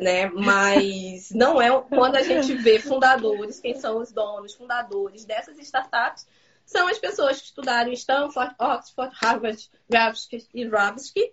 [0.00, 0.28] Né?
[0.30, 6.26] Mas não é quando a gente vê fundadores, quem são os donos, fundadores dessas startups,
[6.64, 11.32] são as pessoas que estudaram em Stanford, Oxford, Harvard, Gravsky e Ravsky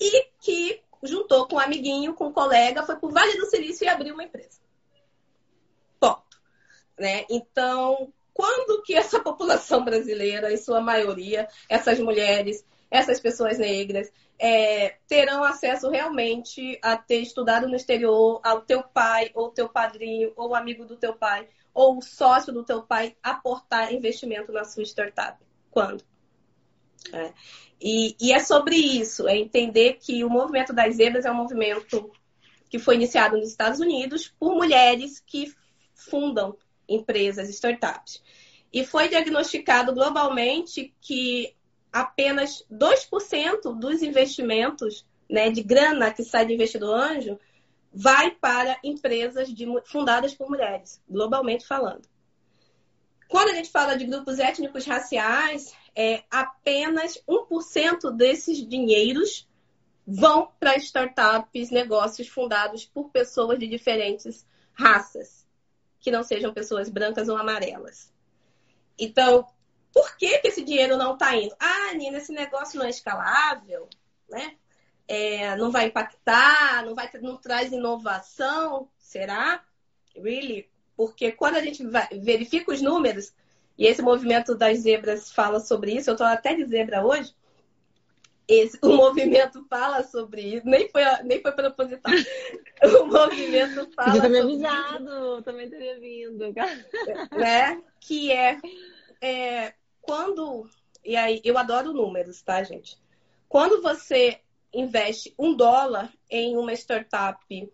[0.00, 3.84] e que juntou com um amiguinho, com um colega, foi para o Vale do Silício
[3.84, 4.58] e abriu uma empresa.
[6.00, 6.40] Ponto.
[6.98, 7.24] Né?
[7.30, 14.96] Então, quando que essa população brasileira, em sua maioria, essas mulheres, essas pessoas negras, é,
[15.06, 20.54] terão acesso realmente a ter estudado no exterior, ao teu pai, ou teu padrinho, ou
[20.54, 25.38] amigo do teu pai, ou sócio do teu pai aportar investimento na sua startup?
[25.70, 26.04] Quando?
[27.12, 27.32] É.
[27.80, 32.10] E, e, é sobre isso, é entender que o movimento das zebras é um movimento
[32.70, 35.52] que foi iniciado nos Estados Unidos por mulheres que
[35.94, 36.56] fundam
[36.88, 38.22] empresas, startups.
[38.72, 41.54] E foi diagnosticado globalmente que
[41.94, 47.38] apenas 2% dos investimentos né, de grana que sai do investidor anjo
[47.92, 52.02] vai para empresas de, fundadas por mulheres, globalmente falando.
[53.28, 59.48] Quando a gente fala de grupos étnicos raciais, é, apenas 1% desses dinheiros
[60.04, 65.46] vão para startups, negócios fundados por pessoas de diferentes raças,
[66.00, 68.12] que não sejam pessoas brancas ou amarelas.
[68.98, 69.46] Então,
[69.94, 71.54] por que, que esse dinheiro não está indo?
[71.60, 73.88] Ah, Nina, esse negócio não é escalável,
[74.28, 74.56] né?
[75.06, 78.88] É, não vai impactar, não, vai, não traz inovação.
[78.98, 79.62] Será?
[80.16, 80.68] Really?
[80.96, 83.32] Porque quando a gente vai, verifica os números,
[83.78, 86.10] e esse movimento das zebras fala sobre isso.
[86.10, 87.32] Eu estou até de zebra hoje.
[88.46, 90.66] Esse, o movimento fala sobre isso.
[90.66, 92.12] Nem foi, nem foi proposital.
[93.00, 94.12] o movimento fala.
[94.12, 96.52] Você também avisado, também teria vindo.
[97.32, 97.82] Né?
[98.00, 98.58] Que é,
[99.20, 100.68] é quando.
[101.04, 102.98] E aí, eu adoro números, tá, gente?
[103.48, 104.40] Quando você
[104.72, 107.72] investe um dólar em uma startup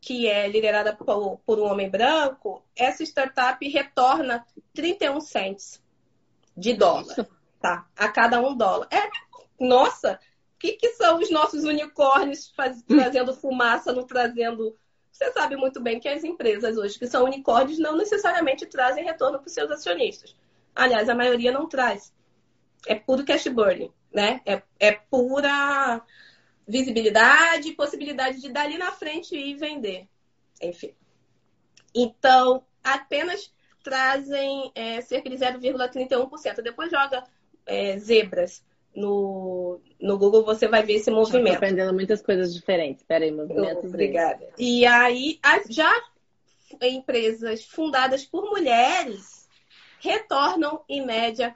[0.00, 5.82] que é liderada por, por, um homem branco, essa startup retorna 31 cents
[6.56, 7.28] de dólar,
[7.60, 7.86] tá?
[7.96, 8.88] A cada um dólar.
[8.90, 9.10] É,
[9.62, 10.18] nossa,
[10.54, 14.76] o que, que são os nossos unicórnios faz, trazendo fumaça, não trazendo.
[15.12, 19.38] Você sabe muito bem que as empresas hoje que são unicórnios não necessariamente trazem retorno
[19.38, 20.34] para os seus acionistas.
[20.74, 22.12] Aliás, a maioria não traz.
[22.86, 24.40] É puro cash burning, né?
[24.46, 26.02] É, é pura
[26.66, 30.08] visibilidade, possibilidade de dali na frente ir vender.
[30.62, 30.94] Enfim.
[31.94, 33.52] Então, apenas
[33.82, 36.62] trazem é, cerca de 0,31%.
[36.62, 37.24] Depois joga
[37.66, 41.46] é, zebras no, no Google, você vai ver esse movimento.
[41.46, 43.02] Estou aprendendo muitas coisas diferentes.
[43.02, 43.84] Espera aí, movimentos.
[43.84, 44.48] Obrigada.
[44.58, 45.90] E aí, já
[46.82, 49.39] empresas fundadas por mulheres
[50.00, 51.54] retornam, em média,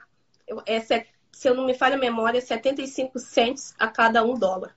[0.65, 4.75] é, se eu não me falha a memória, 75 cents a cada um dólar.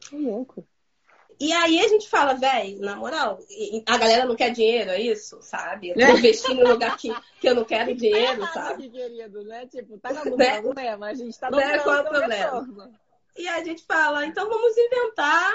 [0.00, 0.66] Que louco.
[1.40, 3.38] E aí a gente fala, velho, na moral,
[3.86, 5.90] a galera não quer dinheiro, é isso, sabe?
[5.90, 8.90] Eu tô investindo no lugar que, que eu não quero dinheiro, sabe?
[8.90, 9.66] querido, né?
[9.66, 10.60] Tipo, tá com né?
[10.60, 11.78] problema, a gente tá né?
[11.78, 12.90] Qual é o problema?
[13.36, 15.52] E a gente fala, então vamos inventar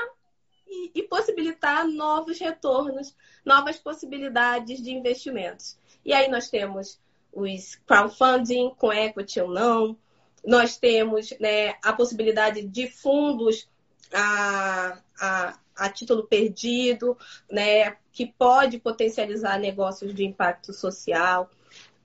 [0.65, 5.77] e, e possibilitar novos retornos, novas possibilidades de investimentos.
[6.05, 6.97] E aí nós temos
[7.33, 9.97] os crowdfunding, com equity ou não,
[10.45, 13.67] nós temos né, a possibilidade de fundos
[14.13, 17.17] a, a, a título perdido,
[17.49, 21.49] né, que pode potencializar negócios de impacto social.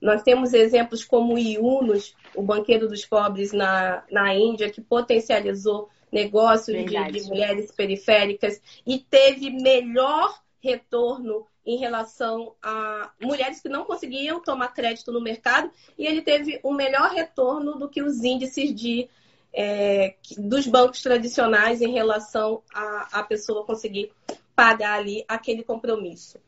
[0.00, 5.88] Nós temos exemplos como o Iunos, o banqueiro dos pobres na, na Índia, que potencializou
[6.10, 13.84] negócios de, de, mulheres periféricas e teve melhor retorno em relação a mulheres que não
[13.84, 18.74] conseguiam tomar crédito no mercado e ele teve um melhor retorno do que os índices
[18.74, 19.06] de
[19.52, 24.10] é, dos bancos tradicionais em relação a, a pessoa conseguir
[24.56, 26.38] pagar ali aquele compromisso.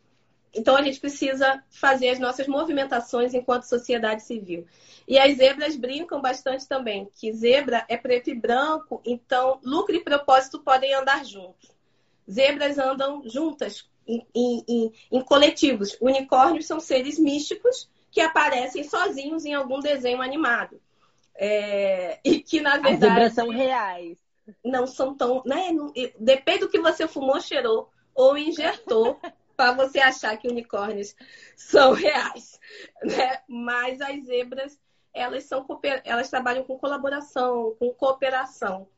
[0.54, 4.66] Então a gente precisa fazer as nossas movimentações enquanto sociedade civil.
[5.06, 10.02] E as zebras brincam bastante também, que zebra é preto e branco, então lucro e
[10.02, 11.70] propósito podem andar juntos.
[12.28, 13.86] Zebras andam juntas
[14.34, 15.96] em, em, em coletivos.
[16.00, 20.80] Unicórnios são seres místicos que aparecem sozinhos em algum desenho animado.
[21.34, 22.94] É, e que, na verdade.
[22.94, 24.18] As zebras são reais.
[24.64, 25.42] Não são tão.
[25.46, 25.70] Né?
[26.18, 29.18] Depende do que você fumou, cheirou ou injetou
[29.56, 31.14] para você achar que unicórnios
[31.56, 32.58] são reais.
[33.02, 33.40] Né?
[33.48, 34.78] Mas as zebras,
[35.14, 35.66] elas, são,
[36.04, 38.88] elas trabalham com colaboração, com cooperação.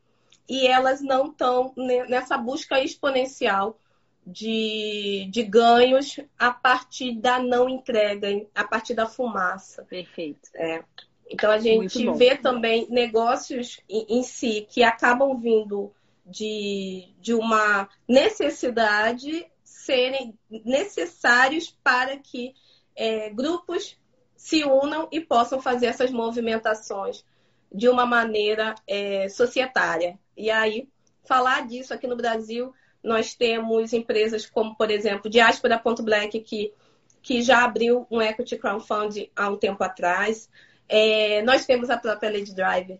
[0.49, 1.73] E elas não estão
[2.09, 3.79] nessa busca exponencial
[4.25, 9.83] de, de ganhos a partir da não entrega, a partir da fumaça.
[9.83, 10.49] Perfeito.
[10.55, 10.83] É.
[11.29, 15.91] Então a gente vê também negócios em, em, si que acabam vindo
[16.25, 22.53] de, de uma necessidade serem necessários para que
[22.95, 23.97] é, grupos
[24.35, 27.25] se unam e possam fazer essas movimentações
[27.71, 30.19] de uma maneira é, societária.
[30.37, 30.87] E aí,
[31.25, 36.73] falar disso aqui no Brasil, nós temos empresas como, por exemplo, Diaspora.black, que,
[37.21, 40.49] que já abriu um equity crowdfunding há um tempo atrás.
[40.87, 42.99] É, nós temos a própria Lady Driver,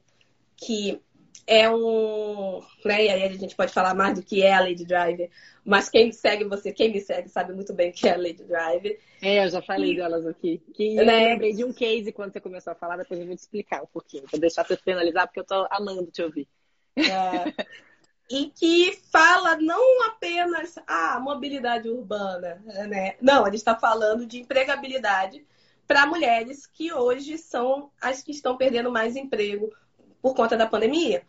[0.57, 1.01] que
[1.45, 2.61] é um.
[2.85, 5.29] Né, e aí a gente pode falar mais do que é a Lady Driver,
[5.63, 8.43] mas quem segue você, quem me segue, sabe muito bem o que é a Lady
[8.43, 8.99] Driver.
[9.21, 10.61] É, eu já falei e, delas aqui.
[10.73, 11.01] Que né?
[11.01, 13.81] Eu lembrei de um case quando você começou a falar, depois eu vou te explicar
[13.81, 14.25] um pouquinho.
[14.29, 16.47] Vou deixar você finalizar, porque eu tô amando te ouvir.
[16.97, 17.03] É,
[18.33, 23.15] e que fala não apenas a ah, mobilidade urbana, né?
[23.21, 25.45] Não, a gente está falando de empregabilidade
[25.85, 29.71] para mulheres que hoje são as que estão perdendo mais emprego
[30.19, 31.23] por conta da pandemia.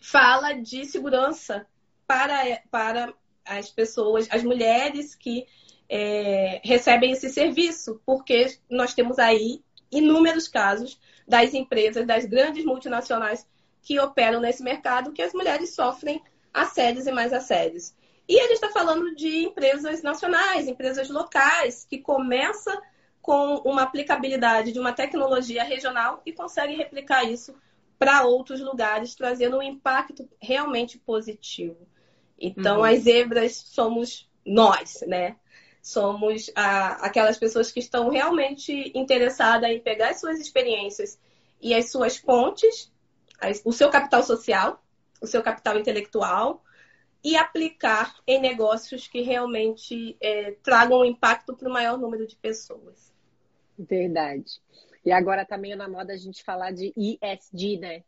[0.00, 1.66] Fala de segurança
[2.06, 3.12] para, para
[3.44, 5.48] as pessoas, as mulheres que
[5.88, 13.44] é, recebem esse serviço, porque nós temos aí inúmeros casos das empresas, das grandes multinacionais
[13.82, 17.94] que operam nesse mercado, que as mulheres sofrem assédios e mais assédios.
[18.28, 22.78] E a gente está falando de empresas nacionais, empresas locais, que começa
[23.22, 27.54] com uma aplicabilidade de uma tecnologia regional e consegue replicar isso
[27.98, 31.88] para outros lugares, trazendo um impacto realmente positivo.
[32.38, 32.84] Então, uhum.
[32.84, 35.36] as zebras somos nós, né?
[35.82, 41.18] Somos a, aquelas pessoas que estão realmente interessadas em pegar as suas experiências
[41.60, 42.92] e as suas pontes,
[43.64, 44.82] o seu capital social,
[45.20, 46.62] o seu capital intelectual,
[47.22, 52.36] e aplicar em negócios que realmente é, tragam um impacto para o maior número de
[52.36, 53.12] pessoas.
[53.76, 54.60] Verdade.
[55.04, 58.04] E agora tá meio na moda a gente falar de ESG, né?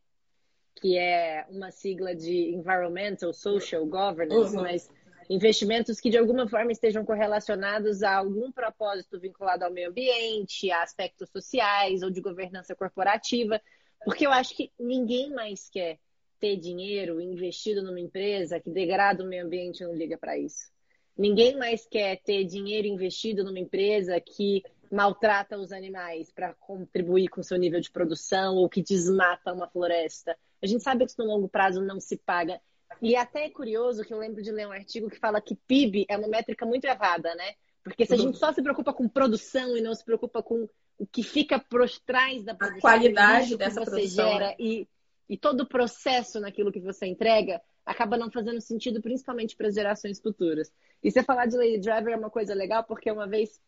[0.74, 4.62] Que é uma sigla de Environmental, Social Governance, uhum.
[4.62, 4.88] mas
[5.28, 10.82] investimentos que de alguma forma estejam correlacionados a algum propósito vinculado ao meio ambiente, a
[10.82, 13.60] aspectos sociais ou de governança corporativa,
[14.04, 15.98] porque eu acho que ninguém mais quer
[16.38, 20.70] ter dinheiro investido numa empresa que degrada o meio ambiente e não liga para isso.
[21.16, 27.42] Ninguém mais quer ter dinheiro investido numa empresa que maltrata os animais para contribuir com
[27.42, 30.36] seu nível de produção ou que desmata uma floresta.
[30.62, 32.60] A gente sabe que isso no longo prazo não se paga.
[33.00, 36.06] E até é curioso que eu lembro de ler um artigo que fala que PIB
[36.08, 37.54] é uma métrica muito errada, né?
[37.84, 40.68] Porque se a gente só se preocupa com produção e não se preocupa com
[41.00, 44.56] o que fica por trás da produção, a qualidade dessa você produção, gera né?
[44.58, 44.86] e,
[45.26, 49.74] e todo o processo naquilo que você entrega, acaba não fazendo sentido, principalmente para as
[49.74, 50.70] gerações futuras.
[51.02, 53.58] E você falar de Lady Driver é uma coisa legal, porque uma vez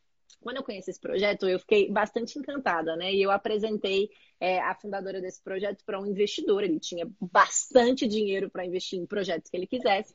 [0.41, 3.13] quando eu conheci esse projeto, eu fiquei bastante encantada, né?
[3.13, 4.11] E eu apresentei
[4.41, 6.65] é, a fundadora desse projeto para um investidor.
[6.65, 10.15] Ele tinha bastante dinheiro para investir em projetos que ele quisesse.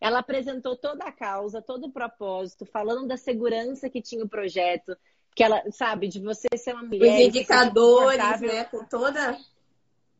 [0.00, 4.96] Ela apresentou toda a causa, todo o propósito, falando da segurança que tinha o projeto,
[5.36, 7.14] que ela, sabe, de você ser uma mulher.
[7.14, 8.64] Os indicadores, né?
[8.64, 9.38] Com toda.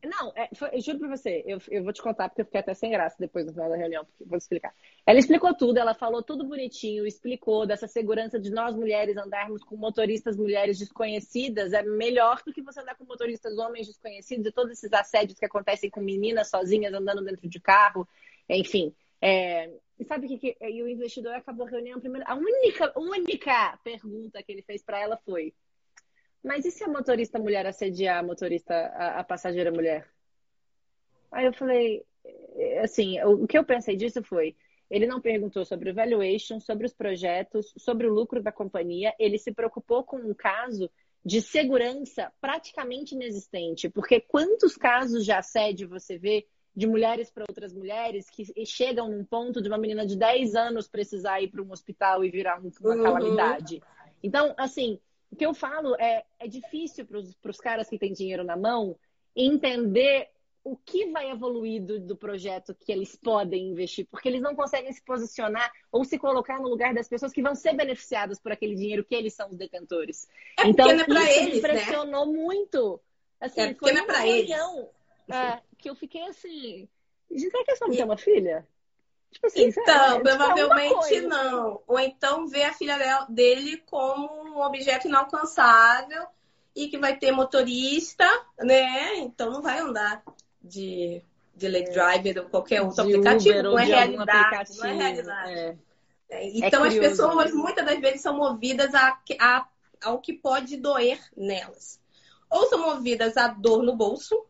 [0.05, 2.61] Não, é, foi, eu juro pra você, eu, eu vou te contar porque eu fiquei
[2.61, 4.71] até sem graça depois no final da reunião, porque vou explicar.
[5.05, 9.75] Ela explicou tudo, ela falou tudo bonitinho, explicou dessa segurança de nós mulheres andarmos com
[9.75, 14.71] motoristas mulheres desconhecidas é melhor do que você andar com motoristas homens desconhecidos e todos
[14.71, 18.07] esses assédios que acontecem com meninas sozinhas andando dentro de carro,
[18.47, 18.93] enfim.
[19.21, 22.25] É, e sabe o que, que e o investidor acabou a reunião primeiro.
[22.27, 25.53] A única, única pergunta que ele fez para ela foi:
[26.43, 30.07] mas e se a motorista mulher assediar a motorista, a, a passageira mulher?
[31.31, 32.05] Aí eu falei,
[32.55, 34.55] eh, assim, o, o que eu pensei disso foi,
[34.89, 39.37] ele não perguntou sobre o valuation, sobre os projetos, sobre o lucro da companhia, ele
[39.37, 40.89] se preocupou com um caso
[41.25, 46.47] de segurança praticamente inexistente, porque quantos casos de assédio você vê
[46.77, 50.87] de mulheres para outras mulheres que chegam num ponto de uma menina de 10 anos
[50.87, 53.03] precisar ir para um hospital e virar uma uhum.
[53.03, 53.81] calamidade.
[54.21, 54.99] Então, assim,
[55.31, 58.95] o que eu falo é, é difícil para os caras que têm dinheiro na mão
[59.35, 60.29] entender
[60.63, 64.93] o que vai evoluir do, do, projeto que eles podem investir, porque eles não conseguem
[64.93, 68.75] se posicionar ou se colocar no lugar das pessoas que vão ser beneficiadas por aquele
[68.75, 70.27] dinheiro que eles são os detentores.
[70.59, 71.57] É então, é isso eles, né?
[71.57, 72.33] impressionou né?
[72.33, 73.01] muito.
[73.39, 74.51] Assim, é não é para eles.
[74.51, 76.87] É, que eu fiquei assim.
[77.29, 78.67] Gente, será que essa mulher tem uma filha?
[79.31, 81.81] Tipo assim, então, provavelmente não.
[81.85, 86.25] Ou então ver a filha dele como um objeto inalcançável
[86.75, 88.25] e que vai ter motorista,
[88.59, 89.17] né?
[89.17, 90.23] Então não vai andar
[90.61, 91.21] de,
[91.55, 93.63] de late driver ou qualquer outro de aplicativo.
[93.63, 95.51] Não é, realidade, não é realidade.
[95.51, 95.77] É.
[96.29, 99.67] É, então é as pessoas muitas das vezes são movidas a, a,
[100.03, 101.99] ao que pode doer nelas.
[102.49, 104.45] Ou são movidas a dor no bolso,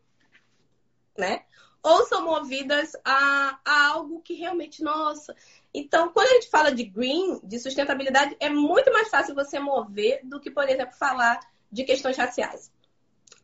[1.18, 1.42] né?
[1.82, 5.34] ou são movidas a, a algo que realmente, nossa.
[5.72, 10.20] Então, quando a gente fala de green, de sustentabilidade, é muito mais fácil você mover
[10.24, 11.38] do que, por exemplo, falar
[11.70, 12.72] de questões raciais.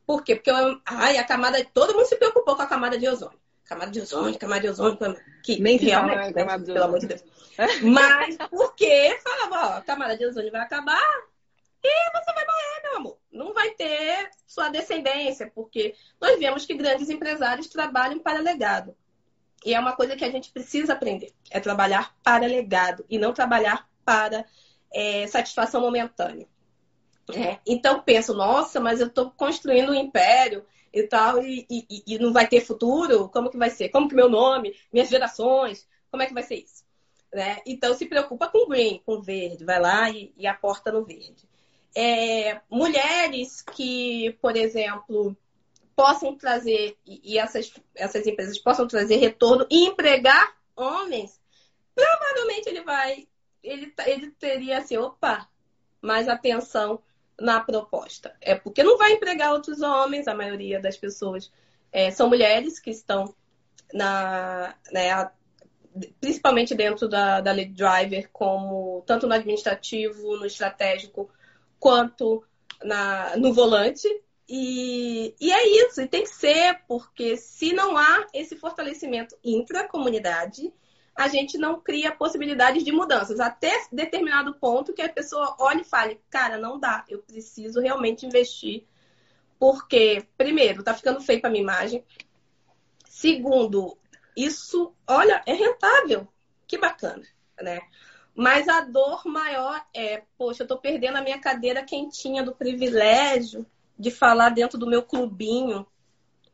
[0.07, 0.37] Por quê?
[0.37, 0.51] Porque
[0.85, 1.65] ai, a camada.
[1.73, 3.39] Todo mundo se preocupou com a camada de ozônio.
[3.65, 4.99] Camada de ozônio, camada de ozônio,
[5.43, 6.33] que Nem realmente, fala, né?
[6.35, 7.25] camada de pelo amor de Deus.
[7.83, 11.01] Mas porque falava, ó, a camada de ozônio vai acabar,
[11.85, 13.19] e você vai morrer, meu amor.
[13.31, 18.97] Não vai ter sua descendência, porque nós vemos que grandes empresários trabalham para legado.
[19.65, 23.35] E é uma coisa que a gente precisa aprender: é trabalhar para legado e não
[23.35, 24.47] trabalhar para
[24.93, 26.49] é, satisfação momentânea.
[27.35, 27.59] É.
[27.67, 32.33] Então penso, nossa, mas eu estou construindo um império e tal, e, e, e, não
[32.33, 33.29] vai ter futuro?
[33.29, 33.89] Como que vai ser?
[33.89, 36.85] Como que meu nome, minhas gerações, como é que vai ser isso?
[37.33, 37.59] Né?
[37.67, 41.49] Então se preocupa com green, com verde, vai lá e, e aporta no verde
[41.95, 45.37] é, mulheres que, por exemplo,
[45.95, 51.41] possam trazer, e essas, essas empresas possam trazer retorno e empregar homens,
[51.95, 53.29] provavelmente ele vai,
[53.63, 55.49] ele, ele teria assim, opa,
[56.03, 57.01] mais atenção
[57.41, 58.35] na proposta.
[58.41, 61.51] É porque não vai empregar outros homens, a maioria das pessoas
[61.93, 63.33] é, são mulheres que estão
[63.93, 65.31] na, né,
[66.21, 71.31] principalmente dentro da, da Lead Driver, como tanto no administrativo, no estratégico,
[71.85, 72.43] quanto
[72.83, 74.09] na, no volante.
[74.49, 80.73] E, e é isso, e tem que ser, porque se não há esse fortalecimento intra-comunidade,
[81.15, 85.85] a gente não cria possibilidades de mudanças, até determinado ponto que a pessoa olhe e
[85.85, 88.85] fale, cara, não dá, eu preciso realmente investir,
[89.59, 92.05] porque, primeiro, tá ficando feio para minha imagem,
[93.07, 93.97] segundo,
[94.37, 96.29] isso, olha, é rentável,
[96.67, 97.25] que bacana,
[97.61, 97.81] né?
[98.35, 103.65] Mas a dor maior é, poxa, eu tô perdendo a minha cadeira quentinha do privilégio
[103.99, 105.87] de falar dentro do meu clubinho.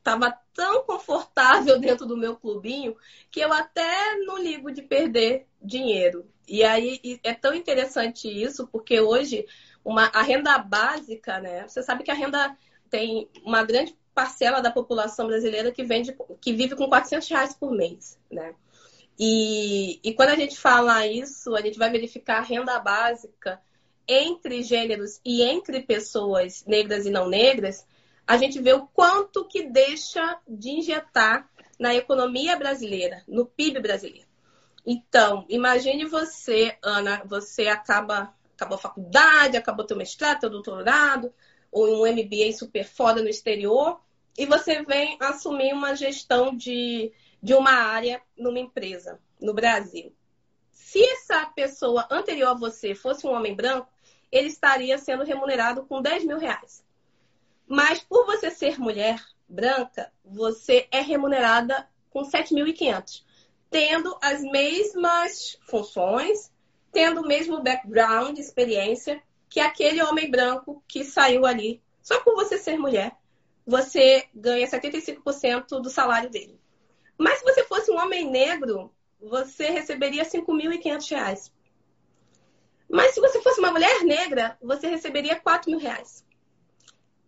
[0.03, 2.97] Tava tão confortável dentro do meu clubinho
[3.31, 6.27] que eu até não ligo de perder dinheiro.
[6.47, 9.47] E aí é tão interessante isso, porque hoje
[9.85, 11.67] uma, a renda básica, né?
[11.67, 12.57] Você sabe que a renda
[12.91, 17.71] tem uma grande parcela da população brasileira que, vende, que vive com 400 reais por
[17.73, 18.55] mês, né?
[19.23, 23.61] E, e quando a gente fala isso, a gente vai verificar a renda básica
[24.09, 27.87] entre gêneros e entre pessoas negras e não negras,
[28.27, 31.47] a gente vê o quanto que deixa de injetar
[31.79, 34.27] na economia brasileira, no PIB brasileiro.
[34.87, 41.31] Então, imagine você, Ana, você acaba acabou a faculdade, acabou teu mestrado, teu doutorado,
[41.71, 44.01] ou um MBA super foda no exterior,
[44.37, 47.13] e você vem assumir uma gestão de
[47.43, 50.15] de uma área numa empresa no Brasil.
[50.71, 53.89] Se essa pessoa anterior a você fosse um homem branco,
[54.31, 56.85] ele estaria sendo remunerado com 10 mil reais.
[57.67, 63.25] Mas por você ser mulher branca, você é remunerada com 7.500,
[63.71, 66.53] tendo as mesmas funções,
[66.93, 71.83] tendo o mesmo background, experiência que aquele homem branco que saiu ali.
[72.03, 73.17] Só por você ser mulher,
[73.67, 76.59] você ganha 75% do salário dele.
[77.21, 78.91] Mas se você fosse um homem negro,
[79.21, 81.53] você receberia 5.500 reais.
[82.89, 86.25] Mas se você fosse uma mulher negra, você receberia 4 mil reais.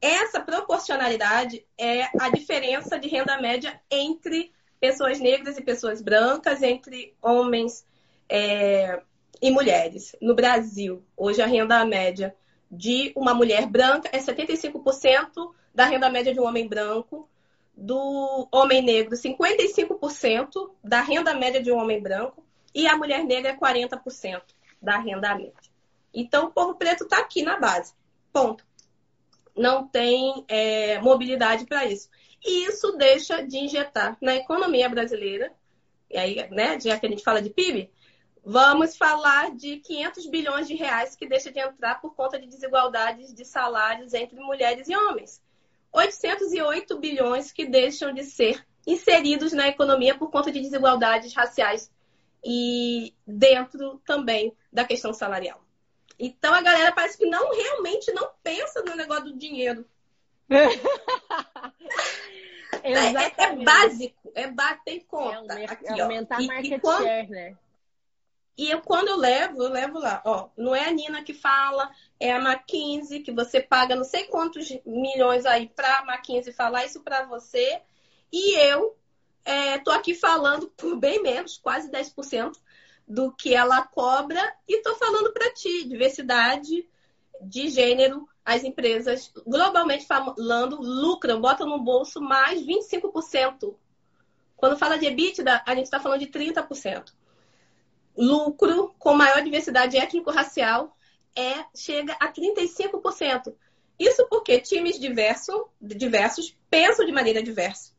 [0.01, 7.15] Essa proporcionalidade é a diferença de renda média entre pessoas negras e pessoas brancas, entre
[7.21, 7.85] homens
[8.31, 9.03] é,
[9.43, 10.17] e mulheres.
[10.23, 12.35] No Brasil, hoje a renda média
[12.71, 17.29] de uma mulher branca é 75% da renda média de um homem branco,
[17.83, 23.51] do homem negro 55% da renda média de um homem branco e a mulher negra
[23.51, 24.41] é 40%
[24.81, 25.53] da renda média.
[26.15, 27.93] Então, o povo preto está aqui na base.
[28.33, 28.65] Ponto.
[29.57, 32.09] Não tem é, mobilidade para isso.
[32.45, 35.53] E isso deixa de injetar na economia brasileira,
[36.09, 37.91] e aí, né, já que a gente fala de PIB,
[38.45, 43.35] vamos falar de 500 bilhões de reais que deixa de entrar por conta de desigualdades
[43.35, 45.43] de salários entre mulheres e homens.
[45.93, 51.91] 808 bilhões que deixam de ser inseridos na economia por conta de desigualdades raciais
[52.45, 55.63] e dentro também da questão salarial.
[56.19, 59.85] Então a galera parece que não realmente não pensa no negócio do dinheiro.
[60.51, 60.65] é,
[62.83, 65.61] é, é, básico, é bater conta.
[65.61, 66.43] É, aqui, aumentar ó.
[66.43, 67.57] a market e, quando, share, né?
[68.57, 71.91] E eu, quando eu levo, eu levo lá, ó, não é a Nina que fala,
[72.21, 76.85] é a McKinsey, que você paga não sei quantos milhões aí para a McKinsey falar
[76.85, 77.81] isso para você.
[78.31, 78.97] E eu
[79.45, 82.53] é, tô aqui falando por bem menos, quase 10%
[83.09, 86.87] do que ela cobra, e tô falando para ti, diversidade
[87.41, 93.75] de gênero, as empresas, globalmente falando, lucram, botam no bolso mais 25%.
[94.57, 97.13] Quando fala de EBITDA, a gente está falando de 30%
[98.17, 100.97] lucro com maior diversidade étnico-racial
[101.37, 103.55] é, chega a 35%.
[103.99, 107.93] Isso porque times diverso, diversos pensam de maneira diversa,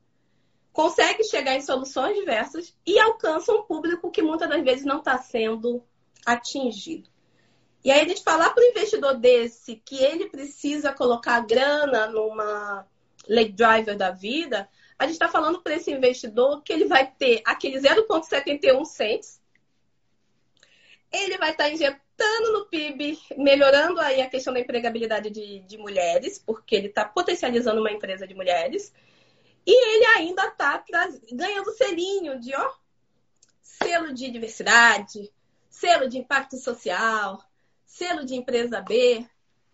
[0.72, 5.18] conseguem chegar em soluções diversas e alcançam um público que muitas das vezes não está
[5.18, 5.84] sendo
[6.26, 7.10] atingido.
[7.84, 12.88] E aí a gente falar para o investidor desse que ele precisa colocar grana numa
[13.28, 17.42] late driver da vida, a gente está falando para esse investidor que ele vai ter
[17.46, 19.43] aquele 0,71 cents
[21.14, 25.78] ele vai estar tá injetando no PIB, melhorando aí a questão da empregabilidade de, de
[25.78, 28.92] mulheres, porque ele está potencializando uma empresa de mulheres.
[29.66, 30.84] E ele ainda está
[31.32, 32.72] ganhando selinho de ó,
[33.62, 35.32] selo de diversidade,
[35.70, 37.40] selo de impacto social,
[37.86, 39.26] selo de empresa B.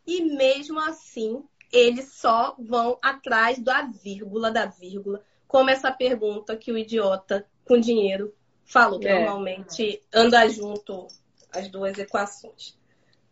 [0.05, 6.71] E mesmo assim, eles só vão atrás da vírgula da vírgula, como essa pergunta que
[6.71, 8.35] o idiota com dinheiro
[8.65, 9.19] falou, que é.
[9.25, 11.07] normalmente anda junto
[11.51, 12.77] as duas equações.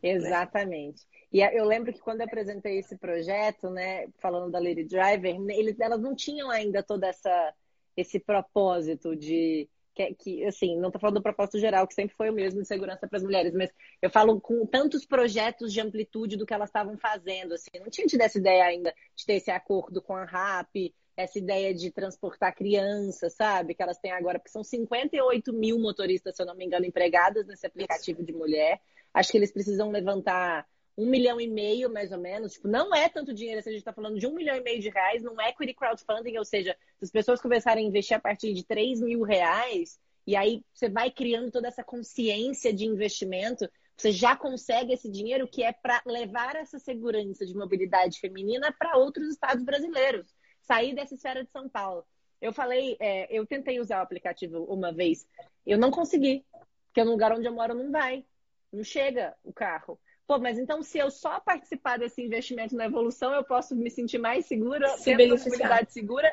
[0.01, 1.05] Exatamente.
[1.05, 1.17] Né?
[1.31, 5.35] E eu lembro que quando eu apresentei esse projeto, né, falando da Lady Driver,
[5.79, 7.53] elas não tinham ainda todo essa,
[7.95, 12.29] esse propósito de que, que, assim, não estou falando do propósito geral, que sempre foi
[12.29, 16.37] o mesmo de segurança para as mulheres, mas eu falo com tantos projetos de amplitude
[16.37, 19.49] do que elas estavam fazendo, assim, não tinha tido essa ideia ainda de ter esse
[19.49, 23.73] acordo com a RAP, essa ideia de transportar crianças, sabe?
[23.73, 27.47] Que elas têm agora, porque são 58 mil motoristas, se eu não me engano, empregadas
[27.47, 28.79] nesse aplicativo de mulher.
[29.11, 32.53] Acho que eles precisam levantar um milhão e meio, mais ou menos.
[32.53, 34.79] Tipo, não é tanto dinheiro, se a gente está falando de um milhão e meio
[34.79, 38.53] de reais num equity crowdfunding, ou seja, se as pessoas começarem a investir a partir
[38.53, 44.11] de 3 mil reais, e aí você vai criando toda essa consciência de investimento, você
[44.11, 49.29] já consegue esse dinheiro que é para levar essa segurança de mobilidade feminina para outros
[49.29, 50.36] estados brasileiros
[50.67, 52.05] sair dessa esfera de São Paulo.
[52.41, 55.27] Eu falei, é, eu tentei usar o aplicativo uma vez,
[55.65, 56.45] eu não consegui,
[56.87, 58.23] porque no lugar onde eu moro não vai,
[58.71, 59.99] não chega o carro.
[60.27, 64.17] Pô, mas então se eu só participar desse investimento na evolução, eu posso me sentir
[64.17, 66.31] mais segura, Se ter uma comunidade segura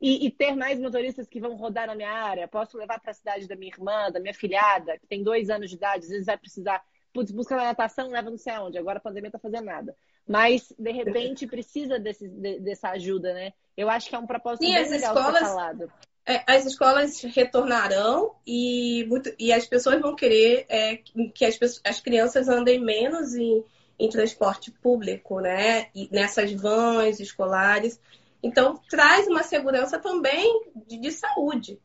[0.00, 2.48] e, e, ter mais motoristas que vão rodar na minha área.
[2.48, 5.70] Posso levar para a cidade da minha irmã, da minha filhada, que tem dois anos
[5.70, 8.78] de idade, às vezes vai precisar, putz, busca na natação, leva não sei aonde.
[8.78, 9.96] Agora a pandemia tá fazendo nada.
[10.26, 13.52] Mas, de repente, precisa desse, de, dessa ajuda, né?
[13.76, 15.92] Eu acho que é um propósito Sim, bem legal escolas, falado.
[16.24, 20.96] É, as escolas retornarão e, muito, e as pessoas vão querer é,
[21.32, 23.62] que as, as crianças andem menos em,
[23.98, 25.88] em transporte público, né?
[25.94, 28.00] E nessas vans escolares.
[28.42, 31.78] Então, traz uma segurança também de, de saúde.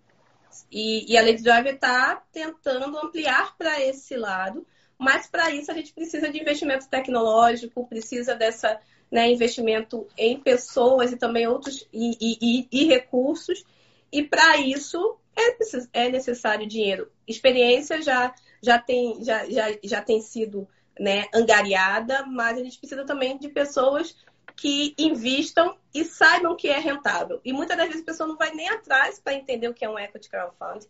[0.71, 4.65] E, e, a Lady Driver está tentando ampliar para esse lado,
[5.01, 8.79] Mas para isso a gente precisa de investimento tecnológico, precisa dessa
[9.11, 13.65] né, investimento em pessoas e também outros e, e, e recursos.
[14.11, 17.11] E para isso é, é necessário dinheiro.
[17.27, 18.31] Experiência já,
[18.61, 20.67] já, tem, já, já, já tem sido
[20.99, 24.15] né, angariada, mas a gente precisa também de pessoas
[24.55, 27.41] que invistam e saibam que é rentável.
[27.43, 29.89] E muitas das vezes a pessoa não vai nem atrás para entender o que é
[29.89, 30.85] um equity crowdfunding,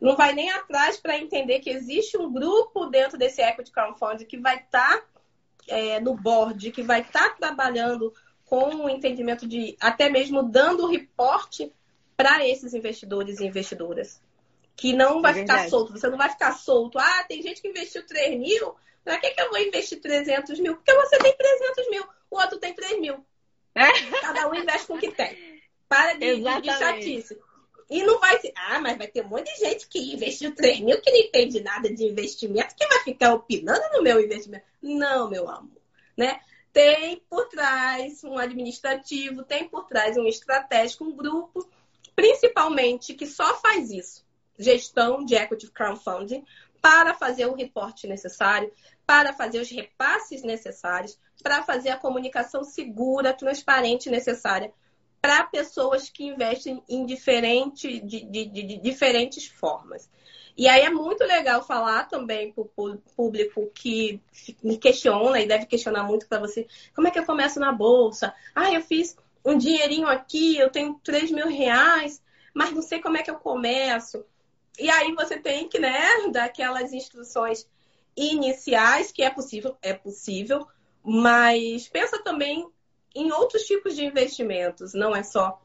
[0.00, 4.38] não vai nem atrás para entender que existe um grupo dentro desse equity crowdfunding que
[4.38, 5.06] vai estar tá,
[5.68, 8.12] é, no board, que vai estar tá trabalhando
[8.44, 11.72] com o entendimento de até mesmo dando reporte
[12.16, 14.20] para esses investidores e investidoras.
[14.76, 15.92] Que não vai é ficar solto.
[15.92, 16.98] Você não vai ficar solto.
[16.98, 18.74] Ah, tem gente que investiu 3 mil.
[19.02, 20.76] Para que, que eu vou investir 300 mil?
[20.76, 23.24] Porque você tem 300 mil o outro tem 3 mil.
[23.74, 23.92] É.
[24.20, 25.62] Cada um investe com o que tem.
[25.88, 27.38] Para de, de chatice.
[27.88, 28.52] E não vai ser.
[28.56, 31.60] Ah, mas vai ter um monte de gente que investiu 3 mil que não entende
[31.60, 34.64] nada de investimento, que vai ficar opinando no meu investimento.
[34.82, 35.70] Não, meu amor.
[36.16, 36.40] Né?
[36.72, 41.68] Tem por trás um administrativo, tem por trás um estratégico, um grupo,
[42.14, 44.26] principalmente que só faz isso.
[44.58, 46.44] Gestão de equity crowdfunding
[46.80, 48.72] para fazer o reporte necessário,
[49.06, 54.72] para fazer os repasses necessários, para fazer a comunicação segura, transparente necessária
[55.26, 60.08] para pessoas que investem em diferente, de, de, de, diferentes formas.
[60.56, 64.22] E aí é muito legal falar também para o público que
[64.62, 68.32] me questiona e deve questionar muito para você, como é que eu começo na bolsa?
[68.54, 72.22] Ah, eu fiz um dinheirinho aqui, eu tenho 3 mil reais,
[72.54, 74.24] mas não sei como é que eu começo.
[74.78, 77.68] E aí você tem que, né, dar aquelas instruções
[78.16, 80.68] iniciais, que é possível, é possível,
[81.02, 82.70] mas pensa também
[83.16, 85.60] em outros tipos de investimentos, não é só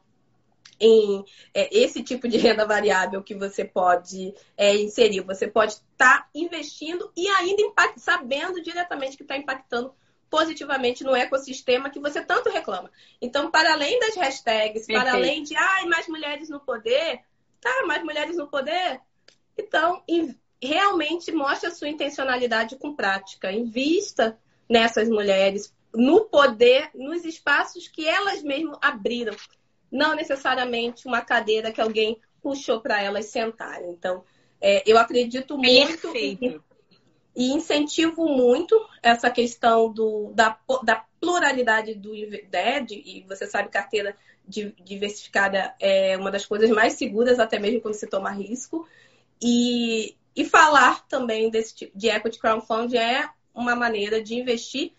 [0.80, 1.24] em
[1.54, 5.20] é, esse tipo de renda variável que você pode é, inserir.
[5.20, 9.94] Você pode estar tá investindo e ainda impact, sabendo diretamente que está impactando
[10.28, 12.90] positivamente no ecossistema que você tanto reclama.
[13.20, 15.00] Então, para além das hashtags, Perfeito.
[15.00, 17.20] para além de ai, mais mulheres no poder,
[17.60, 19.00] tá, mais mulheres no poder.
[19.56, 20.02] Então,
[20.60, 23.52] realmente mostre a sua intencionalidade com prática.
[23.52, 24.38] Invista
[24.68, 29.34] nessas mulheres, no poder, nos espaços que elas mesmas abriram.
[29.90, 33.90] Não necessariamente uma cadeira que alguém puxou para elas sentarem.
[33.90, 34.24] Então,
[34.60, 36.60] é, eu acredito muito e,
[37.36, 44.16] e, incentivo muito essa questão do, da, da pluralidade do IVED, e você sabe, carteira
[44.46, 48.88] diversificada é uma das coisas mais seguras, até mesmo quando se toma risco.
[49.40, 54.92] E e falar também desse tipo de equity crowdfunding é uma maneira de investir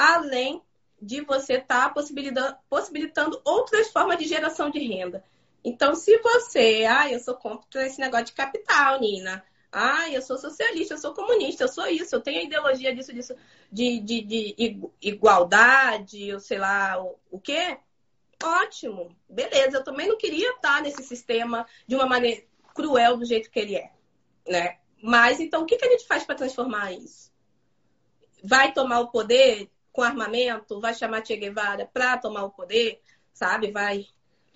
[0.00, 0.62] além
[1.00, 5.22] de você estar tá possibilitando, possibilitando outras formas de geração de renda.
[5.62, 9.44] Então, se você, ah, eu sou contra esse negócio de capital, Nina.
[9.70, 13.12] Ah, eu sou socialista, eu sou comunista, eu sou isso, eu tenho a ideologia disso,
[13.12, 13.36] disso,
[13.70, 17.78] de, de, de igualdade, eu sei lá o, o quê.
[18.42, 19.76] Ótimo, beleza.
[19.76, 22.42] Eu também não queria estar nesse sistema de uma maneira
[22.74, 23.92] cruel do jeito que ele é,
[24.48, 24.78] né?
[25.02, 27.30] Mas então, o que, que a gente faz para transformar isso?
[28.42, 30.80] Vai tomar o poder com armamento?
[30.80, 33.00] Vai chamar Che Guevara para tomar o poder?
[33.32, 33.70] Sabe?
[33.70, 34.06] Vai,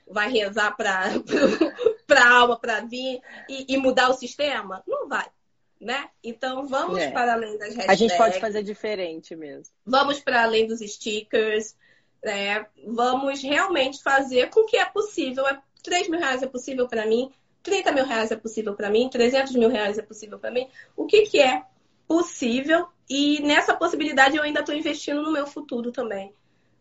[0.08, 1.10] vai rezar para
[2.16, 4.82] a alma para vir e, e, mudar o sistema?
[4.86, 5.26] Não vai.
[5.80, 6.08] Né?
[6.22, 7.10] Então vamos é.
[7.10, 7.90] para além das hashtags.
[7.90, 9.74] A gente pode fazer diferente mesmo.
[9.84, 11.76] Vamos para além dos stickers.
[12.22, 12.66] Né?
[12.86, 15.46] Vamos realmente fazer com que é possível.
[15.46, 17.30] É, 3 mil reais é possível para mim,
[17.62, 20.68] 30 mil reais é possível para mim, 300 mil reais é possível para mim.
[20.96, 21.62] O que, que é
[22.06, 22.88] possível?
[23.08, 26.32] E nessa possibilidade eu ainda estou investindo no meu futuro também,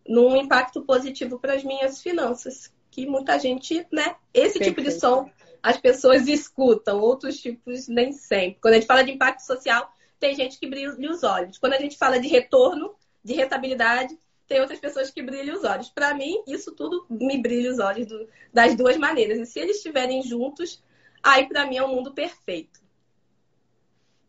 [0.07, 4.15] num impacto positivo para as minhas finanças, que muita gente, né?
[4.34, 4.63] Esse Perfeito.
[4.63, 5.30] tipo de som
[5.61, 8.59] as pessoas escutam, outros tipos nem sempre.
[8.61, 11.57] Quando a gente fala de impacto social, tem gente que brilha os olhos.
[11.57, 12.93] Quando a gente fala de retorno,
[13.24, 14.17] de rentabilidade,
[14.47, 15.89] tem outras pessoas que brilham os olhos.
[15.89, 19.39] Para mim, isso tudo me brilha os olhos do, das duas maneiras.
[19.39, 20.84] E se eles estiverem juntos,
[21.21, 22.82] aí para mim é um mundo perfeito.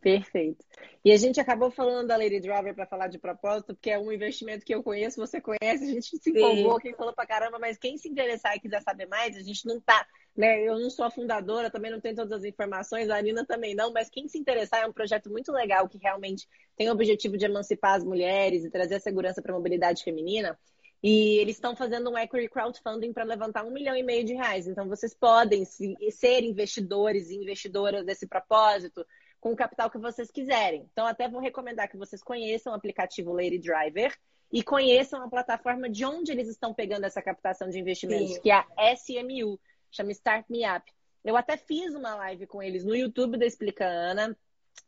[0.05, 0.63] Perfeito.
[1.03, 4.13] E a gente acabou falando da Lady Driver para falar de propósito, porque é um
[4.13, 7.79] investimento que eu conheço, você conhece, a gente se empolgou, quem falou para caramba, mas
[7.79, 10.61] quem se interessar e quiser saber mais, a gente não tá, né?
[10.63, 13.95] Eu não sou a fundadora, também não tenho todas as informações, a Nina também não,
[13.95, 16.47] mas quem se interessar é um projeto muito legal que realmente
[16.77, 20.59] tem o objetivo de emancipar as mulheres e trazer a segurança para a mobilidade feminina.
[21.03, 24.67] E eles estão fazendo um equity crowdfunding para levantar um milhão e meio de reais.
[24.67, 29.05] Então, vocês podem ser investidores e investidoras desse propósito
[29.45, 30.89] com o capital que vocês quiserem.
[30.91, 34.17] Então, até vou recomendar que vocês conheçam o aplicativo Lady Driver
[34.51, 38.41] e conheçam a plataforma de onde eles estão pegando essa captação de investimentos, Sim.
[38.41, 40.91] que é a SMU, chama Start Me Up.
[41.23, 44.35] Eu até fiz uma live com eles no YouTube da Explica Ana,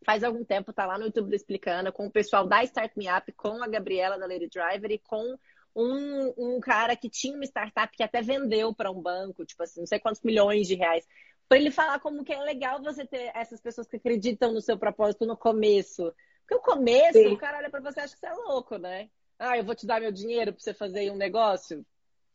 [0.03, 3.31] faz algum tempo, tá lá no YouTube explicando, com o pessoal da Start Me Up,
[3.33, 5.37] com a Gabriela da Lady Driver e com
[5.75, 9.81] um, um cara que tinha uma startup que até vendeu para um banco, tipo assim,
[9.81, 11.07] não sei quantos milhões de reais,
[11.49, 14.79] para ele falar como que é legal você ter essas pessoas que acreditam no seu
[14.79, 16.13] propósito no começo.
[16.41, 17.33] Porque o começo, Sim.
[17.33, 19.09] o cara olha para você e acha que você é louco, né?
[19.39, 21.85] Ah, eu vou te dar meu dinheiro para você fazer um negócio.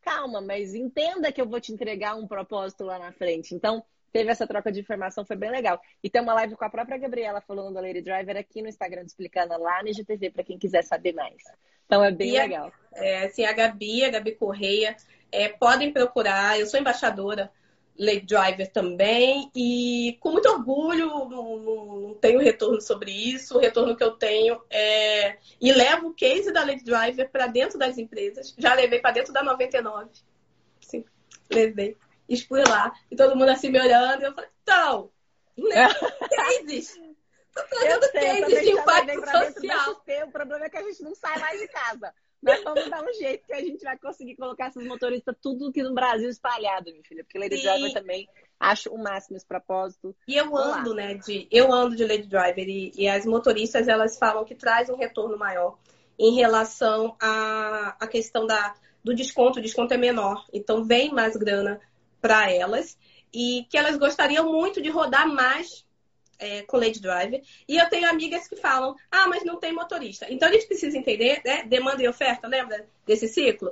[0.01, 3.53] Calma, mas entenda que eu vou te entregar um propósito lá na frente.
[3.53, 5.79] Então, teve essa troca de informação, foi bem legal.
[6.03, 9.03] E tem uma live com a própria Gabriela falando da Lady Driver aqui no Instagram,
[9.03, 11.41] explicando lá no IGTV para quem quiser saber mais.
[11.85, 12.71] Então é bem e legal.
[12.93, 14.95] A, é, assim, a Gabi, a Gabi Correia,
[15.31, 17.51] é, podem procurar, eu sou embaixadora
[17.97, 23.57] Lady Driver também, e com muito orgulho, não, não, tenho retorno sobre isso.
[23.57, 25.37] O retorno que eu tenho é.
[25.59, 28.53] E levo o case da Lady Driver para dentro das empresas.
[28.57, 30.09] Já levei para dentro da 99.
[30.79, 31.05] Sim,
[31.49, 31.97] levei.
[32.27, 32.93] Expus lá.
[33.09, 34.21] E todo mundo assim me olhando.
[34.21, 35.11] E eu falei, então,
[36.35, 36.99] cases.
[37.53, 40.03] Tô trazendo cases de impacto social.
[40.27, 42.13] o problema é que a gente não sai mais de casa.
[42.41, 45.83] Nós vamos dar um jeito que a gente vai conseguir colocar esses motoristas tudo aqui
[45.83, 47.23] no Brasil espalhado, minha filha.
[47.23, 47.63] Porque Lady Sim.
[47.63, 48.27] Driver também
[48.59, 50.15] acho o máximo esse propósito.
[50.27, 51.13] E eu ando, né?
[51.15, 54.95] De, eu ando de Lady Driver e, e, as motoristas elas falam que traz um
[54.95, 55.77] retorno maior
[56.17, 58.73] em relação à, à questão da,
[59.03, 59.59] do desconto.
[59.59, 61.79] O desconto é menor, então vem mais grana
[62.19, 62.97] para elas
[63.33, 65.85] e que elas gostariam muito de rodar mais
[66.41, 67.41] é, com Lady Driver.
[67.67, 70.25] E eu tenho amigas que falam, ah, mas não tem motorista.
[70.29, 71.63] Então a gente precisa entender, né?
[71.63, 73.71] Demanda e oferta, lembra desse ciclo?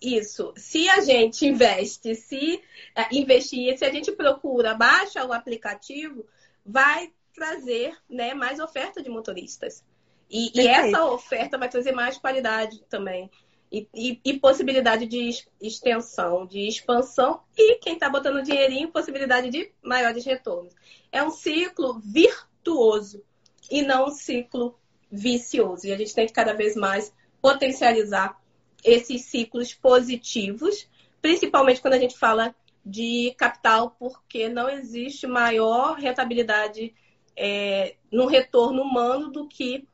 [0.00, 0.52] Isso.
[0.56, 2.62] Se a gente investe, se
[2.94, 6.26] é, investir, se a gente procura, baixa o aplicativo,
[6.64, 9.82] vai trazer né, mais oferta de motoristas.
[10.30, 13.30] E, e essa oferta vai trazer mais qualidade também.
[13.72, 19.72] E, e, e, possibilidade de extensão, de expansão e quem está botando dinheirinho, possibilidade de
[19.82, 20.74] maiores retornos.
[21.10, 23.24] É um ciclo virtuoso
[23.70, 24.78] e não um ciclo
[25.10, 25.86] vicioso.
[25.86, 28.38] E a gente tem que cada vez mais potencializar
[28.84, 30.86] esses ciclos positivos,
[31.22, 32.54] principalmente quando a gente fala
[32.84, 36.94] de capital, porque não existe maior rentabilidade
[37.34, 39.86] é, no retorno humano do que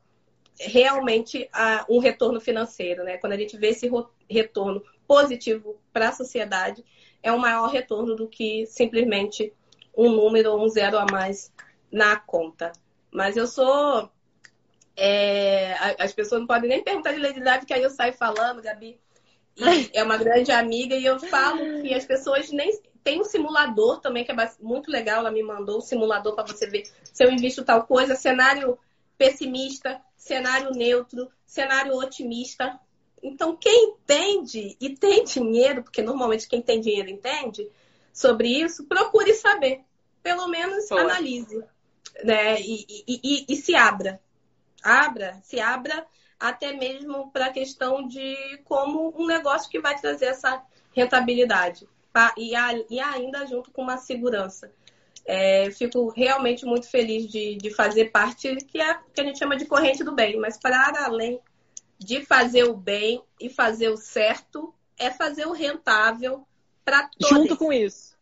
[0.59, 3.17] realmente a, um retorno financeiro, né?
[3.17, 3.89] Quando a gente vê esse
[4.29, 6.83] retorno positivo para a sociedade,
[7.23, 9.53] é um maior retorno do que simplesmente
[9.97, 11.51] um número ou um zero a mais
[11.91, 12.71] na conta.
[13.11, 14.09] Mas eu sou.
[14.95, 18.61] É, as pessoas não podem nem perguntar de Lady Live, que aí eu saio falando,
[18.61, 18.99] Gabi.
[19.93, 22.71] é uma grande amiga, e eu falo que as pessoas nem.
[23.01, 25.19] Tem um simulador também que é muito legal.
[25.19, 26.83] Ela me mandou um simulador para você ver
[27.13, 28.77] se eu invisto tal coisa, cenário
[29.19, 32.79] pessimista, cenário neutro, cenário otimista.
[33.21, 37.69] Então, quem entende e tem dinheiro, porque normalmente quem tem dinheiro entende
[38.13, 39.81] sobre isso, procure saber.
[40.23, 41.61] Pelo menos analise.
[42.23, 42.61] Né?
[42.61, 44.21] E, e, e, e se abra.
[44.81, 46.05] Abra, se abra
[46.39, 50.63] até mesmo para a questão de como um negócio que vai trazer essa
[50.93, 51.87] rentabilidade.
[52.37, 54.71] E, ainda junto com uma segurança.
[55.31, 59.55] É, fico realmente muito feliz de, de fazer parte que é que a gente chama
[59.55, 61.39] de corrente do bem, mas para além
[61.99, 66.47] de fazer o bem e fazer o certo, é fazer o rentável
[66.83, 67.29] para todos.
[67.29, 68.17] Junto com isso.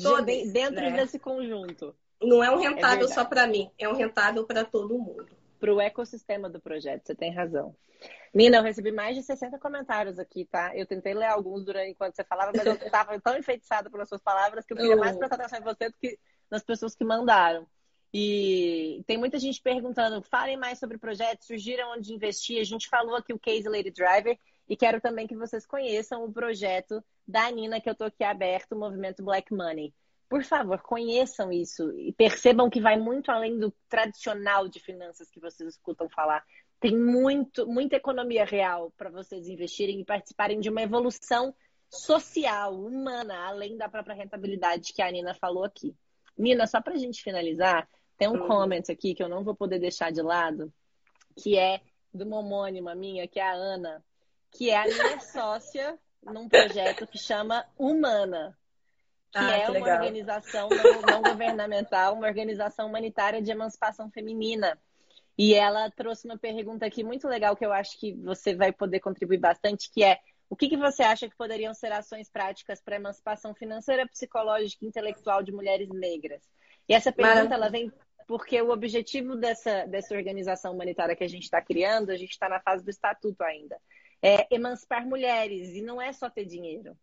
[0.00, 0.92] Todos, dentro né?
[0.92, 1.92] desse conjunto.
[2.22, 5.26] Não é um rentável é só para mim, é um rentável para todo mundo.
[5.58, 7.74] Para o ecossistema do projeto, você tem razão.
[8.32, 10.70] Mina, eu recebi mais de 60 comentários aqui, tá?
[10.76, 14.20] Eu tentei ler alguns durante enquanto você falava, mas eu estava tão enfeitiçada pelas suas
[14.20, 16.16] palavras que eu queria mais prestar atenção em você do que
[16.50, 17.66] nas pessoas que mandaram.
[18.12, 22.60] E tem muita gente perguntando, falem mais sobre o projeto, surgiram onde investir.
[22.60, 24.38] A gente falou aqui o Case Lady Driver
[24.68, 28.72] e quero também que vocês conheçam o projeto da Nina, que eu estou aqui aberto,
[28.72, 29.92] o movimento Black Money.
[30.28, 35.38] Por favor, conheçam isso e percebam que vai muito além do tradicional de finanças que
[35.38, 36.42] vocês escutam falar.
[36.80, 41.54] Tem muito, muita economia real para vocês investirem e participarem de uma evolução
[41.88, 45.94] social, humana, além da própria rentabilidade que a Nina falou aqui.
[46.36, 48.48] Nina, só para a gente finalizar, tem um uhum.
[48.48, 50.72] comment aqui que eu não vou poder deixar de lado,
[51.36, 51.80] que é
[52.12, 54.04] de uma homônima minha, que é a Ana,
[54.50, 58.56] que é a minha sócia num projeto que chama Humana,
[59.30, 59.96] que ah, é que uma legal.
[59.96, 64.78] organização não, não governamental, uma organização humanitária de emancipação feminina.
[65.38, 69.00] E ela trouxe uma pergunta aqui muito legal que eu acho que você vai poder
[69.00, 70.18] contribuir bastante, que é
[70.48, 74.84] o que, que você acha que poderiam ser ações práticas para a emancipação financeira, psicológica
[74.84, 76.42] e intelectual de mulheres negras?
[76.88, 77.92] E essa pergunta ela vem
[78.26, 82.48] porque o objetivo dessa, dessa organização humanitária que a gente está criando, a gente está
[82.48, 83.76] na fase do estatuto ainda,
[84.20, 86.96] é emancipar mulheres e não é só ter dinheiro,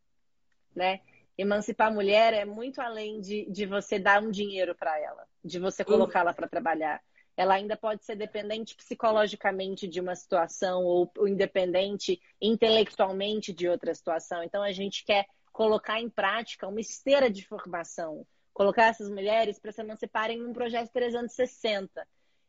[0.75, 1.01] né?
[1.37, 5.83] Emancipar mulher é muito além de, de você dar um dinheiro para ela, de você
[5.83, 7.01] colocá-la para trabalhar.
[7.35, 13.93] Ela ainda pode ser dependente psicologicamente de uma situação ou, ou independente intelectualmente de outra
[13.93, 14.43] situação.
[14.43, 19.71] Então a gente quer colocar em prática uma esteira de formação, colocar essas mulheres para
[19.71, 22.07] se emanciparem num projeto 360.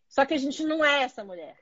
[0.09, 1.57] Só que a gente não é essa mulher.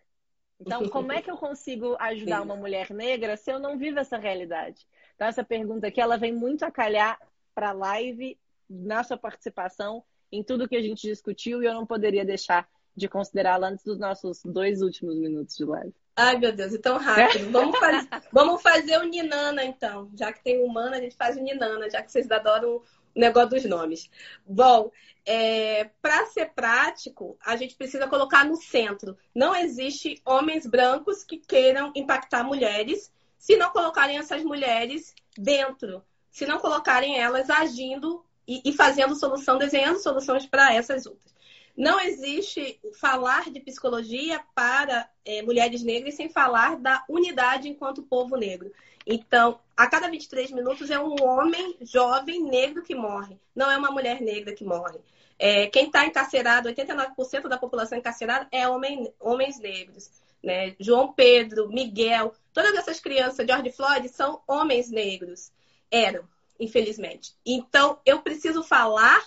[0.60, 4.16] Então, como é que eu consigo ajudar uma mulher negra se eu não vivo essa
[4.16, 4.86] realidade?
[5.14, 7.18] Então, essa pergunta aqui, ela vem muito a calhar
[7.54, 11.86] para a live, na sua participação, em tudo que a gente discutiu, e eu não
[11.86, 15.94] poderia deixar de considerá-la antes dos nossos dois últimos minutos de live.
[16.14, 17.50] Ai, meu Deus, então rápido.
[17.50, 20.10] Vamos fazer, vamos fazer o Ninana, então.
[20.14, 22.82] Já que tem humana, a gente faz o Ninana, já que vocês adoram o
[23.14, 24.10] negócio dos nomes.
[24.44, 24.90] Bom,
[25.24, 29.16] é, para ser prático, a gente precisa colocar no centro.
[29.34, 36.46] Não existe homens brancos que queiram impactar mulheres se não colocarem essas mulheres dentro, se
[36.46, 41.34] não colocarem elas agindo e, e fazendo solução, desenhando soluções para essas outras.
[41.76, 48.36] Não existe falar de psicologia para é, mulheres negras sem falar da unidade enquanto povo
[48.36, 48.70] negro.
[49.06, 53.90] Então, a cada 23 minutos é um homem jovem negro que morre, não é uma
[53.90, 54.98] mulher negra que morre.
[55.38, 60.10] É, quem está encarcerado, 89% da população encarcerada é homem, homens negros.
[60.42, 60.76] Né?
[60.78, 65.50] João Pedro, Miguel, todas essas crianças, George Floyd, são homens negros.
[65.90, 66.24] Eram,
[66.60, 67.34] infelizmente.
[67.44, 69.20] Então, eu preciso falar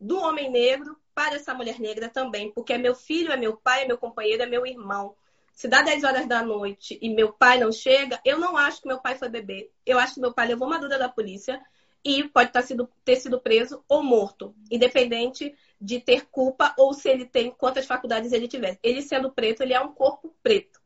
[0.00, 3.82] do homem negro para essa mulher negra também, porque é meu filho, é meu pai,
[3.82, 5.14] é meu companheiro, é meu irmão.
[5.52, 8.88] Se dá 10 horas da noite e meu pai não chega, eu não acho que
[8.88, 9.70] meu pai foi bebê.
[9.84, 11.60] Eu acho que meu pai levou uma dúvida da polícia
[12.04, 17.26] e pode sido, ter sido preso ou morto, independente de ter culpa ou se ele
[17.26, 18.78] tem quantas faculdades ele tiver.
[18.82, 20.80] Ele sendo preto, ele é um corpo preto.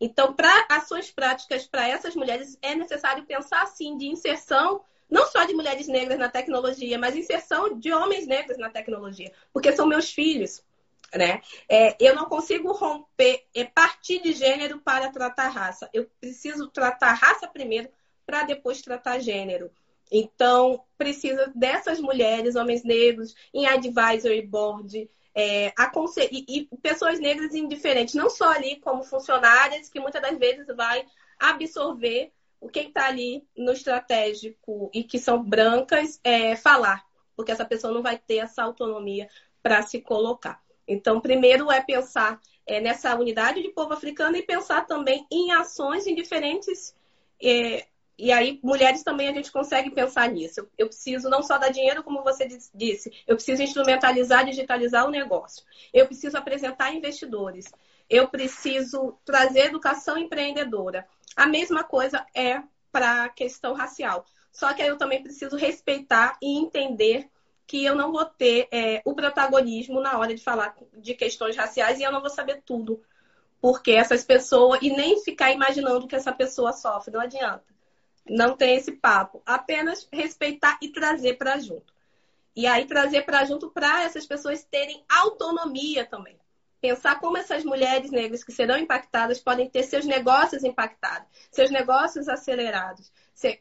[0.00, 5.44] Então, para ações práticas para essas mulheres, é necessário pensar assim de inserção não só
[5.44, 10.10] de mulheres negras na tecnologia, mas inserção de homens negros na tecnologia, porque são meus
[10.10, 10.62] filhos.
[11.14, 11.40] Né?
[11.68, 15.88] É, eu não consigo romper, é, partir de gênero para tratar raça.
[15.92, 17.88] Eu preciso tratar raça primeiro
[18.26, 19.70] para depois tratar gênero.
[20.10, 25.72] Então, precisa dessas mulheres, homens negros, em advisory board, é,
[26.32, 31.04] e, e, pessoas negras indiferentes, não só ali como funcionárias, que muitas das vezes vai
[31.38, 37.04] absorver o quem está ali no estratégico e que são brancas é falar,
[37.34, 39.28] porque essa pessoa não vai ter essa autonomia
[39.62, 40.60] para se colocar.
[40.86, 46.06] Então, primeiro é pensar é, nessa unidade de povo africano e pensar também em ações
[46.06, 46.94] em diferentes.
[47.42, 47.86] É,
[48.18, 50.66] e aí, mulheres também a gente consegue pensar nisso.
[50.78, 55.64] Eu, preciso não só dar dinheiro, como você disse, eu preciso instrumentalizar, digitalizar o negócio.
[55.92, 57.66] Eu preciso apresentar investidores.
[58.08, 61.06] Eu preciso trazer educação empreendedora.
[61.36, 64.24] A mesma coisa é para a questão racial.
[64.50, 67.28] Só que aí eu também preciso respeitar e entender
[67.66, 71.98] que eu não vou ter é, o protagonismo na hora de falar de questões raciais
[71.98, 73.02] e eu não vou saber tudo.
[73.60, 77.64] Porque essas pessoas, e nem ficar imaginando que essa pessoa sofre, não adianta.
[78.26, 79.42] Não tem esse papo.
[79.44, 81.92] Apenas respeitar e trazer para junto.
[82.54, 86.38] E aí trazer para junto para essas pessoas terem autonomia também
[86.80, 92.28] pensar como essas mulheres negras que serão impactadas podem ter seus negócios impactados, seus negócios
[92.28, 93.10] acelerados.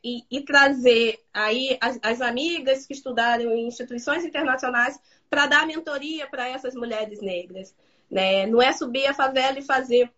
[0.02, 4.98] E, e trazer aí as, as, amigas que estudaram em instituições internacionais
[5.30, 7.76] para dar mentoria para essas mulheres negras.
[8.10, 8.46] Né?
[8.46, 10.10] Não é subir a favela e fazer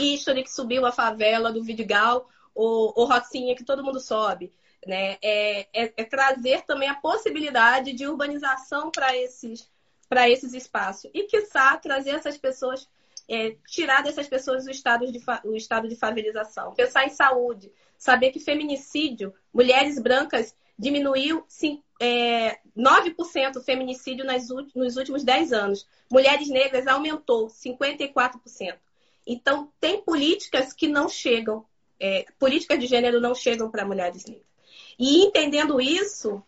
[0.00, 4.52] history que subiu a favela do Vidigal ou, ou Rocinha que todo mundo sobe.
[4.86, 5.16] Né?
[5.20, 9.68] É, é, é trazer também a possibilidade de urbanização para esses
[10.10, 11.08] para esses espaços.
[11.14, 12.88] E, quiçá, trazer essas pessoas,
[13.28, 16.74] é, tirar dessas pessoas o estado, de o estado de favelização.
[16.74, 21.46] Pensar em saúde, saber que feminicídio, mulheres brancas, diminuiu
[22.02, 25.86] é, 9% feminicídio nas, nos últimos 10 anos.
[26.10, 28.76] Mulheres negras aumentou 54%.
[29.24, 31.64] Então, tem políticas que não chegam,
[32.00, 34.50] é, políticas de gênero não chegam para mulheres negras.
[34.98, 36.42] E entendendo isso,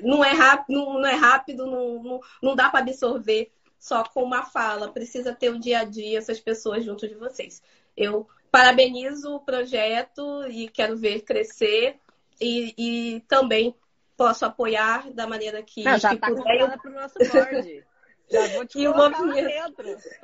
[0.00, 4.44] não, é rápido, não, é rápido, não, não, não dá para absorver só com uma
[4.44, 4.92] fala.
[4.92, 7.62] Precisa ter o dia a dia essas pessoas junto de vocês.
[7.96, 11.98] Eu parabenizo o projeto e quero ver crescer
[12.40, 13.74] e, e também
[14.16, 16.78] posso apoiar da maneira que, não, já que tá puder.
[16.78, 17.84] para o nosso board.
[18.30, 19.82] Já vou te e o movimento,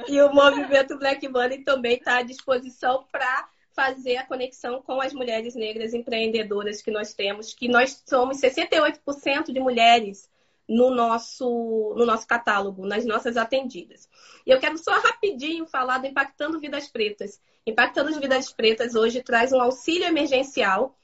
[0.09, 3.49] E o movimento Black Money também está à disposição para
[3.79, 9.53] fazer a conexão com as mulheres negras empreendedoras que nós temos, que nós somos 68%
[9.53, 10.29] de mulheres
[10.69, 14.09] no nosso, no nosso catálogo, nas nossas atendidas.
[14.45, 17.41] E eu quero só rapidinho falar do Impactando Vidas Pretas.
[17.65, 20.99] Impactando as Vidas Pretas hoje traz um auxílio emergencial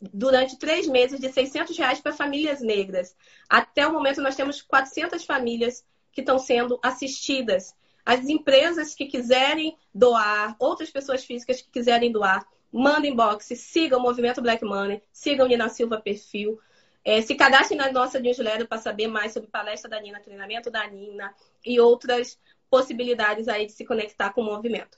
[0.00, 3.14] durante três meses de 600 reais para famílias negras.
[3.48, 7.72] Até o momento nós temos 400 famílias que estão sendo assistidas
[8.06, 14.02] As empresas que quiserem doar, outras pessoas físicas que quiserem doar, mandem inbox, sigam o
[14.02, 16.56] Movimento Black Money, sigam Nina Silva Perfil.
[17.04, 20.86] É, se cadastrem na nossa newsletter para saber mais sobre palestra da Nina, treinamento da
[20.86, 21.34] Nina
[21.64, 22.38] e outras
[22.70, 24.96] possibilidades aí de se conectar com o movimento.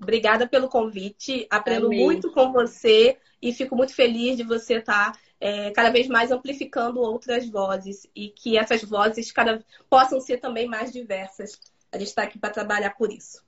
[0.00, 2.00] Obrigada pelo convite, aprendo Amém.
[2.00, 6.32] muito com você e fico muito feliz de você estar tá, é, cada vez mais
[6.32, 11.58] amplificando outras vozes e que essas vozes cada, possam ser também mais diversas.
[11.92, 13.44] A gente está aqui para trabalhar por isso.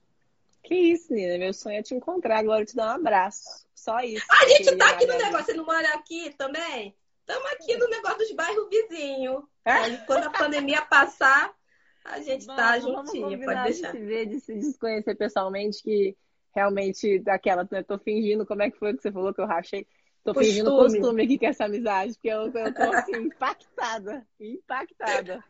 [0.63, 1.37] Que isso, Nina.
[1.37, 3.65] Meu sonho é te encontrar agora e te dar um abraço.
[3.75, 4.25] Só isso.
[4.29, 5.45] A gente está aqui no negócio.
[5.45, 6.95] Você não mora aqui também?
[7.19, 9.43] Estamos aqui no negócio dos bairros vizinhos.
[9.65, 9.97] É?
[10.05, 11.53] Quando a pandemia passar,
[12.05, 13.43] a gente está juntinho.
[13.43, 13.91] Pode deixar.
[13.91, 16.15] De se ver, de se conhecer pessoalmente, que
[16.53, 17.83] realmente daquela, né?
[17.83, 19.87] Tô fingindo, como é que foi que você falou que eu rachei?
[20.23, 20.45] Tô costume.
[20.45, 25.43] fingindo costume aqui com essa amizade, porque eu, eu tô assim, impactada, impactada.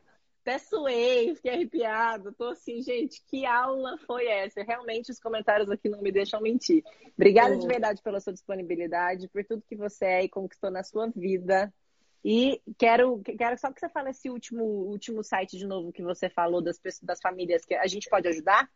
[0.44, 2.34] Até suei, fiquei arrepiada.
[2.38, 4.62] Tô assim, gente, que aula foi essa?
[4.62, 6.84] Realmente os comentários aqui não me deixam mentir.
[7.18, 11.10] Obrigada de verdade pela sua disponibilidade, por tudo que você é e conquistou na sua
[11.16, 11.74] vida.
[12.26, 16.30] E quero, quero só que você fale esse último, último site de novo que você
[16.30, 18.70] falou das, pessoas, das famílias que a gente pode ajudar.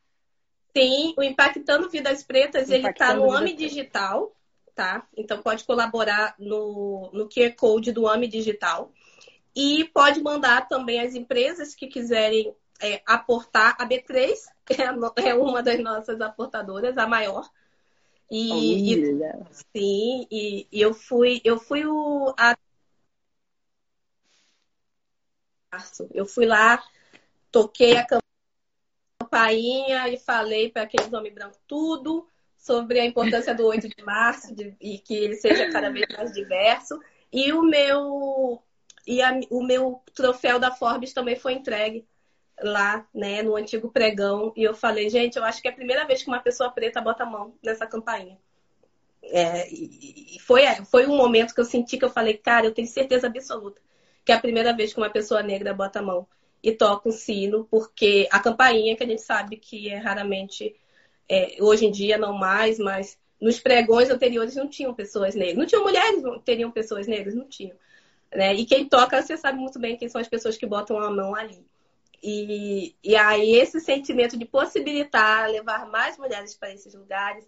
[0.76, 4.34] Sim, o Impactando Vidas Pretas, ele está no AMI Digital,
[4.74, 5.06] tá?
[5.18, 8.94] Então pode colaborar no, no QR Code do AMI Digital.
[9.60, 13.76] E pode mandar também as empresas que quiserem é, aportar.
[13.80, 14.36] A B3
[15.18, 17.50] é, é, uma das nossas aportadoras, a maior.
[18.30, 19.18] E, e
[19.76, 22.56] sim, e, e, eu fui, eu fui o a...
[26.14, 26.84] eu fui lá,
[27.52, 28.06] toquei a
[29.20, 34.54] campainha e falei para aqueles homens brancos tudo sobre a importância do 8 de março
[34.54, 37.00] de, e que ele seja cada vez mais diverso.
[37.34, 38.62] E o meu
[39.08, 42.06] e a, o meu troféu da Forbes também foi entregue
[42.62, 44.54] lá, né, no antigo pregão.
[44.56, 47.02] E eu falei, gente, eu acho que é a primeira vez que uma pessoa preta
[47.02, 48.38] bota a mão nessa campainha.
[49.24, 52.88] É, e foi, foi um momento que eu senti que eu falei, cara, eu tenho
[52.88, 53.82] certeza absoluta
[54.28, 56.28] que é a primeira vez que uma pessoa negra bota a mão
[56.62, 60.76] e toca o sino, porque a campainha, que a gente sabe que é raramente,
[61.30, 65.58] é, hoje em dia não mais, mas nos pregões anteriores não tinham pessoas negras.
[65.58, 67.78] Não tinham mulheres, não teriam pessoas negras, não tinham.
[68.34, 68.54] Né?
[68.56, 71.36] E quem toca, você sabe muito bem quem são as pessoas que botam a mão
[71.36, 71.66] ali.
[72.22, 77.48] E, e aí, esse sentimento de possibilitar levar mais mulheres para esses lugares.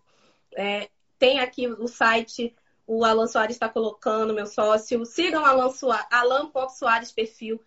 [0.56, 2.56] É, tem aqui o site,
[2.86, 5.06] o Alan Soares está colocando, meu sócio.
[5.06, 7.60] Sigam Alan, Soares, Alan Soares perfil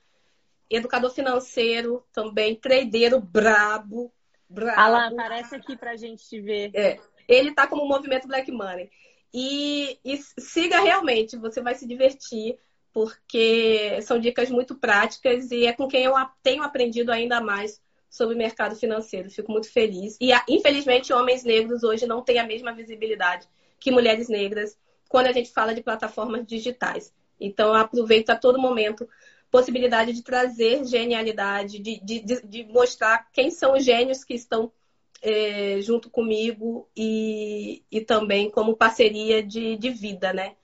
[0.71, 4.13] educador financeiro também, tradeiro brabo.
[4.49, 4.81] brabo.
[4.81, 6.71] Alan, aparece aqui pra gente te ver.
[6.75, 6.99] É,
[7.29, 8.91] ele está como movimento Black Money.
[9.35, 12.59] E, e siga realmente, você vai se divertir,
[12.93, 18.35] porque são dicas muito práticas e é com quem eu tenho aprendido ainda mais sobre
[18.35, 19.31] o mercado financeiro.
[19.31, 20.19] Fico muito feliz.
[20.21, 23.49] E, infelizmente, homens negros hoje não têm a mesma visibilidade
[23.81, 24.79] que mulheres negras
[25.09, 27.13] quando a gente fala de plataformas digitais.
[27.41, 29.09] Então, aproveito a todo momento
[29.51, 34.73] possibilidade de trazer genialidade, de, de, de mostrar quem são os gênios que estão
[35.21, 40.57] é, junto comigo e, e também como parceria de, de vida, né?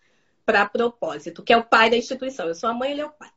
[0.49, 2.49] Para propósito, que é o pai da instituição.
[2.49, 3.29] Eu sou a mãe, ele é o pai.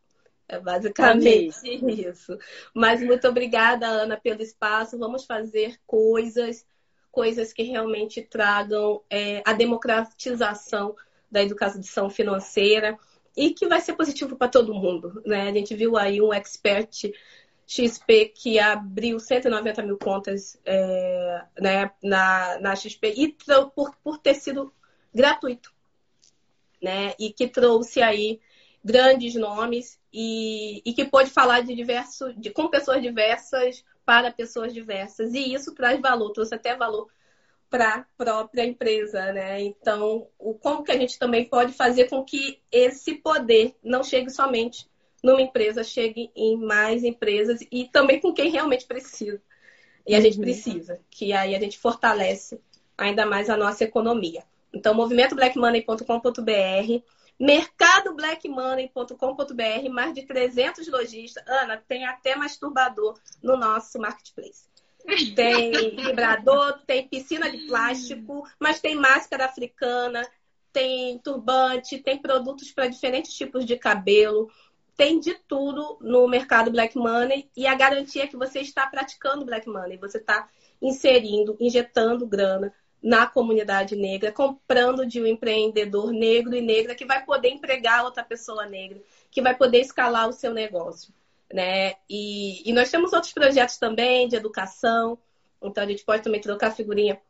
[0.47, 2.07] É basicamente Amém.
[2.07, 2.37] isso.
[2.73, 4.97] Mas muito obrigada, Ana, pelo espaço.
[4.97, 6.65] Vamos fazer coisas,
[7.11, 10.95] coisas que realmente tragam é, a democratização
[11.29, 12.97] da educação financeira
[13.35, 15.21] e que vai ser positivo para todo mundo.
[15.25, 15.49] Né?
[15.49, 17.11] A gente viu aí um expert
[17.67, 23.35] XP que abriu 190 mil contas é, né, na, na XP e
[23.75, 24.73] por, por ter sido
[25.13, 25.70] gratuito.
[26.81, 27.13] Né?
[27.19, 28.39] E que trouxe aí
[28.83, 34.73] grandes nomes e, e que pôde falar de diversos, de, com pessoas diversas para pessoas
[34.73, 35.33] diversas.
[35.33, 37.07] E isso traz valor, trouxe até valor
[37.69, 39.61] para a própria empresa, né?
[39.61, 44.29] Então, o, como que a gente também pode fazer com que esse poder não chegue
[44.29, 44.89] somente
[45.23, 49.41] numa empresa, chegue em mais empresas e também com quem realmente precisa.
[50.05, 50.23] E a uhum.
[50.23, 52.59] gente precisa, que aí a gente fortalece
[52.97, 54.43] ainda mais a nossa economia.
[54.73, 57.03] Então, movimentoblackmoney.com.br,
[57.39, 61.43] mercadoblackmoney.com.br, mais de 300 lojistas.
[61.47, 64.69] Ana, tem até masturbador no nosso marketplace.
[65.35, 70.21] Tem vibrador, tem piscina de plástico, mas tem máscara africana,
[70.71, 74.47] tem turbante, tem produtos para diferentes tipos de cabelo.
[74.95, 79.45] Tem de tudo no mercado Black Money e a garantia é que você está praticando
[79.45, 80.47] Black Money, você está
[80.79, 87.25] inserindo, injetando grana na comunidade negra, comprando de um empreendedor negro e negra que vai
[87.25, 91.13] poder empregar outra pessoa negra, que vai poder escalar o seu negócio
[91.53, 91.95] né?
[92.09, 95.17] E, e nós temos outros projetos também de educação.
[95.61, 97.21] Então a gente pode também trocar figurinha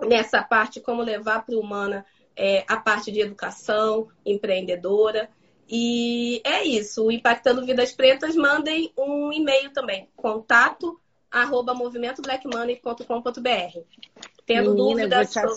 [0.00, 2.04] nessa parte, como levar para o Humana
[2.34, 5.28] é, a parte de educação empreendedora.
[5.68, 7.10] E é isso.
[7.10, 10.08] Impactando Vidas Pretas, mandem um e-mail também.
[10.16, 11.00] Contato
[11.30, 13.78] arroba movimentoblackmoney.com.br.
[14.46, 15.50] Tendo dúvidas sobre...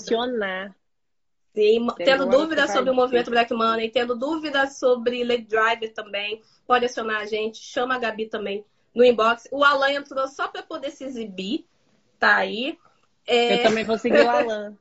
[1.55, 6.85] Sim, tendo dúvidas sobre o movimento Black Money, tendo dúvidas sobre Lady Driver também, pode
[6.85, 9.47] acionar a gente, chama a Gabi também no inbox.
[9.51, 11.67] O Alan entrou só para poder se exibir,
[12.17, 12.77] tá aí.
[13.27, 13.59] É...
[13.59, 14.75] Eu também vou seguir o Alan.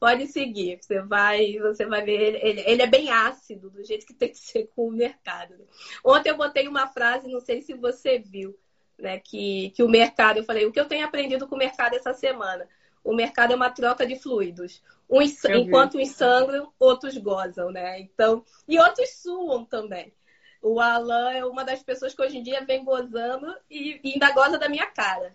[0.00, 4.14] pode seguir, você vai, você vai ver, ele, ele, é bem ácido, do jeito que
[4.14, 5.54] tem que ser com o mercado.
[6.02, 8.58] Ontem eu botei uma frase, não sei se você viu,
[8.98, 11.94] né, que, que o mercado, eu falei, o que eu tenho aprendido com o mercado
[11.94, 12.66] essa semana?
[13.08, 14.82] O mercado é uma troca de fluidos.
[15.08, 17.98] Uns, enquanto uns sangram, outros gozam, né?
[18.00, 20.12] Então, e outros suam também.
[20.60, 24.30] O Alan é uma das pessoas que hoje em dia vem gozando e, e ainda
[24.32, 25.34] goza da minha cara.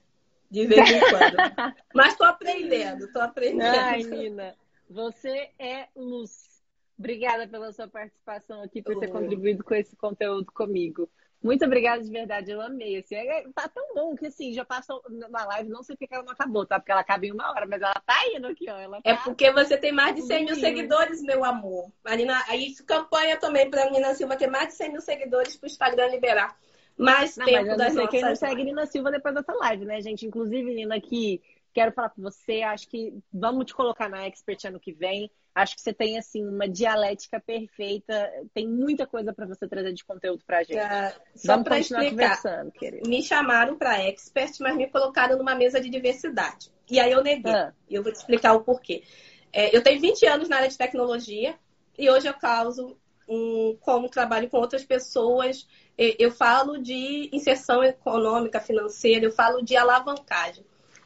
[0.51, 1.35] De vez em quando.
[1.95, 3.63] Mas tô aprendendo, tô aprendendo.
[3.63, 4.55] Ai, Nina,
[4.87, 6.61] você é luz.
[6.95, 11.09] Obrigada pela sua participação aqui, por ter contribuído com esse conteúdo comigo.
[11.43, 12.97] Muito obrigada de verdade, eu amei.
[12.97, 16.23] Assim, é, tá tão bom que assim, já passou na live, não sei porque ela
[16.23, 16.79] não acabou, tá?
[16.79, 18.77] Porque ela acaba em uma hora, mas ela tá indo aqui, ó.
[18.77, 19.09] Ela é tá...
[19.09, 21.91] É porque você tem mais de 100 mil seguidores, meu amor.
[22.03, 26.07] Marina, aí campanha também pra Nina Silva ter mais de 100 mil seguidores pro Instagram
[26.07, 26.57] liberar.
[26.97, 29.83] Mais não, tempo mas eu não sei quem não segue Nina Silva depois dessa live,
[29.83, 30.25] né, gente?
[30.25, 31.41] Inclusive, Nina, aqui
[31.73, 32.61] quero falar com você.
[32.61, 35.29] Acho que vamos te colocar na Expert ano que vem.
[35.55, 38.31] Acho que você tem assim uma dialética perfeita.
[38.53, 40.77] Tem muita coisa para você trazer de conteúdo para a gente.
[40.77, 43.07] É, só para explicar, querido.
[43.07, 46.71] me chamaram para Expert, mas me colocaram numa mesa de diversidade.
[46.89, 47.53] E aí eu neguei.
[47.53, 47.73] Ah.
[47.89, 49.03] E eu vou te explicar o porquê.
[49.51, 51.55] É, eu tenho 20 anos na área de tecnologia
[51.97, 52.97] e hoje eu causo
[53.29, 55.67] um, como trabalho com outras pessoas.
[55.95, 60.65] Eu falo de inserção econômica, financeira, eu falo de alavancagem.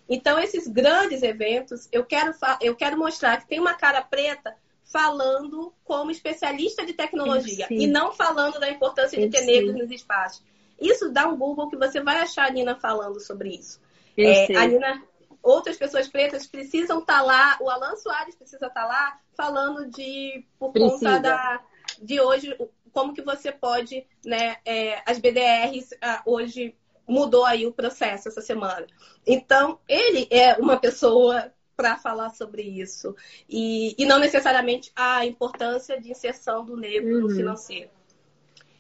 [0.10, 4.56] Então, esses grandes eventos, eu quero, eu quero mostrar que tem uma cara preta
[4.86, 10.42] falando como especialista de tecnologia e não falando da importância de ter negros nos espaços.
[10.80, 13.82] Isso dá um Google que você vai achar a Nina falando sobre isso.
[14.18, 15.04] É, a Nina,
[15.44, 19.90] outras pessoas pretas precisam estar tá lá, o Alan Soares precisa estar tá lá falando
[19.90, 20.94] de por precisa.
[20.94, 21.62] conta da
[22.02, 22.56] de hoje
[22.92, 26.76] como que você pode, né, é, as BDRs ah, hoje
[27.08, 28.86] mudou aí o processo essa semana.
[29.26, 33.16] Então, ele é uma pessoa para falar sobre isso.
[33.48, 37.22] E, e não necessariamente a importância de inserção do negro uhum.
[37.22, 37.92] no financeiro.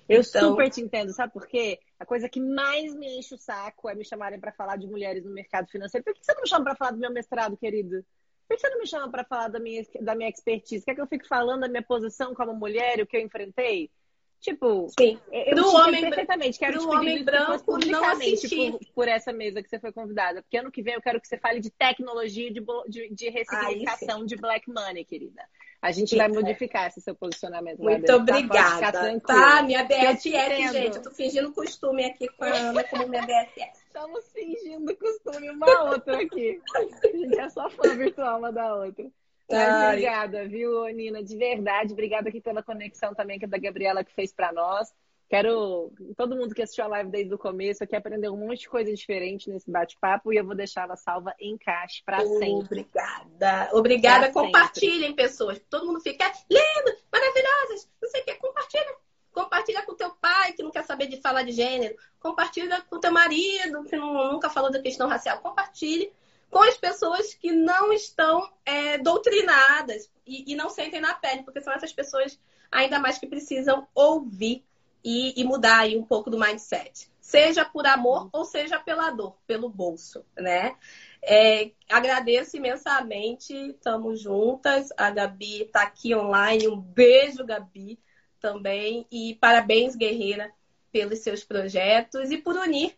[0.09, 0.49] Eu então...
[0.51, 1.79] super te entendo, sabe por quê?
[1.99, 5.23] A coisa que mais me enche o saco é me chamarem para falar de mulheres
[5.23, 6.03] no mercado financeiro.
[6.03, 8.05] Por que você não me chama para falar do meu mestrado, querido?
[8.47, 10.85] Por que você não me chama para falar da minha, da minha expertise?
[10.85, 13.91] Quer que eu fique falando da minha posição como mulher, o que eu enfrentei?
[14.39, 15.19] Tipo, Sim.
[15.31, 16.59] eu pro homem, perfeitamente.
[16.59, 18.71] Quero pro homem branco não assistir.
[18.71, 20.41] Por, por, essa mesa que você foi convidada.
[20.41, 24.25] Porque ano que vem eu quero que você fale de tecnologia de, de, de ressignificação
[24.25, 25.43] de black money, querida.
[25.81, 27.79] A gente vai modificar esse seu posicionamento.
[27.79, 28.91] Muito obrigada.
[28.91, 30.97] Tá, tá, minha BFF, gente.
[30.97, 33.61] Eu tô fingindo costume aqui com a Ana como minha BFF.
[33.87, 36.59] Estamos fingindo costume uma outra aqui.
[36.75, 39.05] A gente é só fã virtual uma da outra.
[39.49, 41.23] Mas obrigada, viu, Nina?
[41.23, 41.93] De verdade.
[41.93, 44.93] Obrigada aqui pela conexão também que é da Gabriela que fez para nós.
[45.29, 48.69] Quero todo mundo que assistiu a live desde o começo aqui aprender um monte de
[48.69, 52.85] coisa diferente nesse bate-papo e eu vou deixar ela salva em caixa para sempre.
[52.85, 53.69] Obrigada.
[53.73, 54.31] Obrigada.
[54.31, 55.23] Pra Compartilhem, sempre.
[55.25, 55.61] pessoas.
[55.69, 58.35] Todo mundo fica lindo, maravilhosas, não sei o que.
[58.35, 58.95] Compartilha.
[59.33, 61.95] Compartilha com teu pai que não quer saber de falar de gênero.
[62.19, 65.39] Compartilha com teu marido que não, nunca falou da questão racial.
[65.39, 66.11] Compartilhe
[66.49, 71.61] com as pessoas que não estão é, doutrinadas e, e, não sentem na pele, porque
[71.61, 72.39] são essas pessoas
[72.71, 74.63] ainda mais que precisam ouvir
[75.03, 77.09] e, e mudar aí um pouco do mindset.
[77.19, 80.75] Seja por amor ou seja pela dor, pelo bolso, né?
[81.21, 84.89] É, agradeço imensamente, estamos juntas.
[84.97, 86.67] A Gabi está aqui online.
[86.67, 87.99] Um beijo, Gabi,
[88.39, 89.05] também.
[89.11, 90.53] E parabéns, Guerreira,
[90.91, 92.95] pelos seus projetos e por unir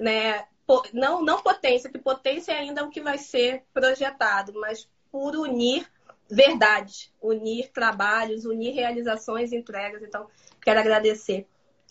[0.00, 0.44] né,
[0.92, 5.86] não, não potência, que potência é ainda o que vai ser projetado, mas por unir
[6.30, 10.02] verdades, unir trabalhos, unir realizações, entregas.
[10.02, 10.26] Então,
[10.62, 11.46] quero agradecer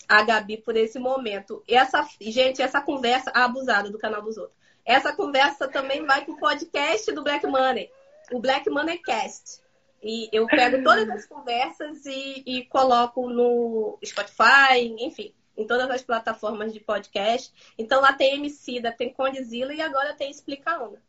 [0.08, 1.64] a Gabi por esse momento.
[1.68, 4.58] Essa, gente, essa conversa abusada do canal dos outros.
[4.84, 7.90] Essa conversa também vai para o podcast do Black Money,
[8.32, 9.62] o Black Money Cast.
[10.02, 16.02] E eu pego todas as conversas e, e coloco no Spotify, enfim, em todas as
[16.02, 17.54] plataformas de podcast.
[17.78, 21.02] Então lá tem Emicida, tem Condizila e agora tem Explica Ana.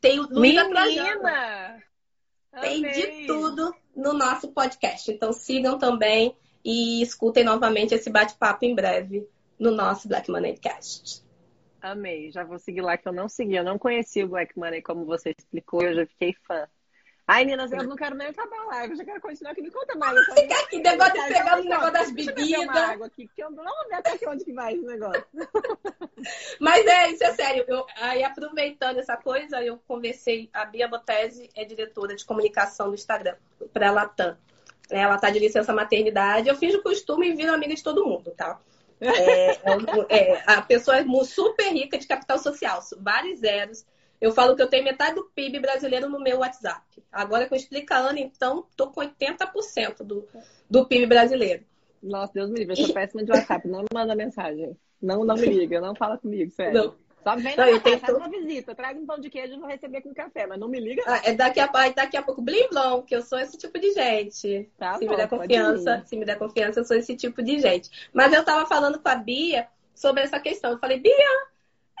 [0.00, 1.22] Tem o Luísa Trajano.
[2.60, 5.10] Tem de tudo no nosso podcast.
[5.10, 11.22] Então sigam também e escutem novamente esse bate-papo em breve no nosso Black Money Cast.
[11.80, 13.56] Amei, já vou seguir lá que eu não segui.
[13.56, 16.66] Eu não conhecia o Black Money como você explicou, eu já fiquei fã.
[17.26, 19.62] Ai, Nina, eu não quero nem acabar a live, eu já quero continuar aqui.
[19.62, 20.22] Me conta mais.
[20.26, 22.68] Fica aqui, negócio de pegar o negócio das bebidas.
[22.68, 25.24] água aqui, que eu não vou ver até onde que vai esse negócio.
[26.60, 27.64] Mas é, isso é sério.
[27.66, 30.50] Eu, aí, aproveitando essa coisa, eu conversei.
[30.52, 33.36] A Bia Botese é diretora de comunicação do Instagram,
[33.72, 34.36] para a Latam.
[34.90, 36.48] Ela tá de licença maternidade.
[36.48, 38.60] Eu fiz o costume e viro amiga de todo mundo, tá?
[39.00, 39.58] É, é,
[40.10, 43.84] é, a pessoa é super rica de capital social, vários zeros.
[44.24, 46.82] Eu falo que eu tenho metade do PIB brasileiro no meu WhatsApp.
[47.12, 50.26] Agora que eu explico a Ana, então, tô com 80% do,
[50.68, 51.62] do PIB brasileiro.
[52.02, 52.92] Nossa, Deus me livre, eu sou e...
[52.94, 54.74] péssima de WhatsApp, não me manda mensagem.
[55.02, 56.72] Não, não me liga, não fala comigo, sério.
[56.72, 56.94] Não.
[57.22, 59.68] Só vem não, eu tenho faz uma visita, traga um pão de queijo e vou
[59.68, 61.02] receber com café, mas não me liga.
[61.06, 63.92] Ah, é daqui a, daqui a pouco, blim blom, que eu sou esse tipo de
[63.92, 64.70] gente.
[64.78, 67.58] Tá se bom, me der confiança, se me der confiança, eu sou esse tipo de
[67.58, 68.08] gente.
[68.10, 70.72] Mas eu tava falando com a Bia sobre essa questão.
[70.72, 71.12] Eu falei, Bia,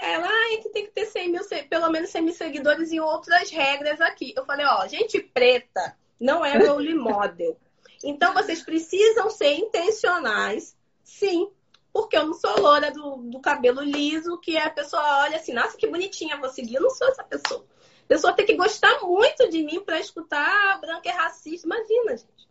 [0.00, 0.28] ela
[0.62, 4.32] que tem que ter 100 mil, pelo menos 100 mil seguidores e outras regras aqui.
[4.36, 7.58] Eu falei, ó, gente preta não é role model.
[8.02, 11.50] Então vocês precisam ser intencionais, sim,
[11.92, 15.76] porque eu não sou loura do, do cabelo liso, que a pessoa olha assim, nossa,
[15.76, 16.74] que bonitinha, vou seguir.
[16.74, 17.64] Eu não sou essa pessoa.
[18.04, 21.66] A pessoa tem que gostar muito de mim para escutar ah, branca é racista.
[21.66, 22.48] Imagina, gente.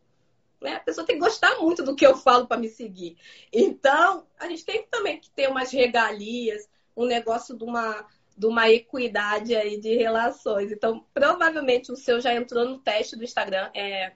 [0.59, 0.75] Né?
[0.75, 3.17] A pessoa tem que gostar muito do que eu falo para me seguir.
[3.51, 8.05] Então, a gente tem também que ter umas regalias, um negócio de uma,
[8.37, 10.71] de uma equidade aí de relações.
[10.71, 14.13] Então, provavelmente o seu já entrou no teste do Instagram, é,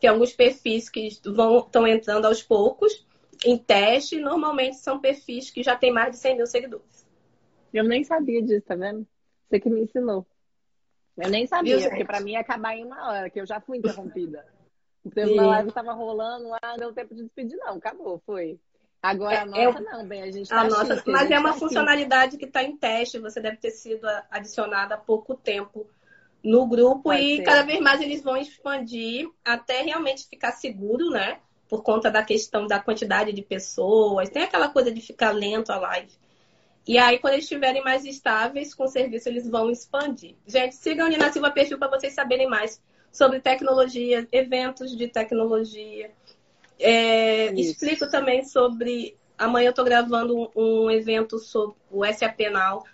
[0.00, 3.06] que alguns perfis que vão estão entrando aos poucos
[3.44, 7.06] em teste, normalmente são perfis que já têm mais de 100 mil seguidores.
[7.72, 9.06] Eu nem sabia disso, tá vendo?
[9.48, 10.26] Você que me ensinou.
[11.16, 13.60] Eu nem sabia, Viu, porque para mim ia acabar em uma hora, que eu já
[13.60, 14.46] fui interrompida.
[15.04, 17.74] Então, a live tava rolando lá, não deu tempo de despedir, não.
[17.74, 18.58] Acabou, foi.
[19.02, 21.34] Agora, a é, nossa é, não, bem, a gente tá a nossa, chique, Mas a
[21.34, 25.34] é uma tá funcionalidade que está em teste, você deve ter sido adicionada há pouco
[25.34, 25.86] tempo
[26.42, 27.42] no grupo Pode e ser.
[27.42, 31.40] cada vez mais eles vão expandir até realmente ficar seguro, né?
[31.68, 34.30] Por conta da questão da quantidade de pessoas.
[34.30, 36.12] Tem aquela coisa de ficar lento a live.
[36.86, 40.34] E aí, quando eles estiverem mais estáveis com o serviço, eles vão expandir.
[40.46, 42.80] Gente, sigam o Nina Silva Perfil para vocês saberem mais
[43.10, 46.10] sobre tecnologia, eventos de tecnologia,
[46.82, 49.16] é, explico também sobre.
[49.38, 52.84] Amanhã eu estou gravando um, um, evento sobre o SAP Now,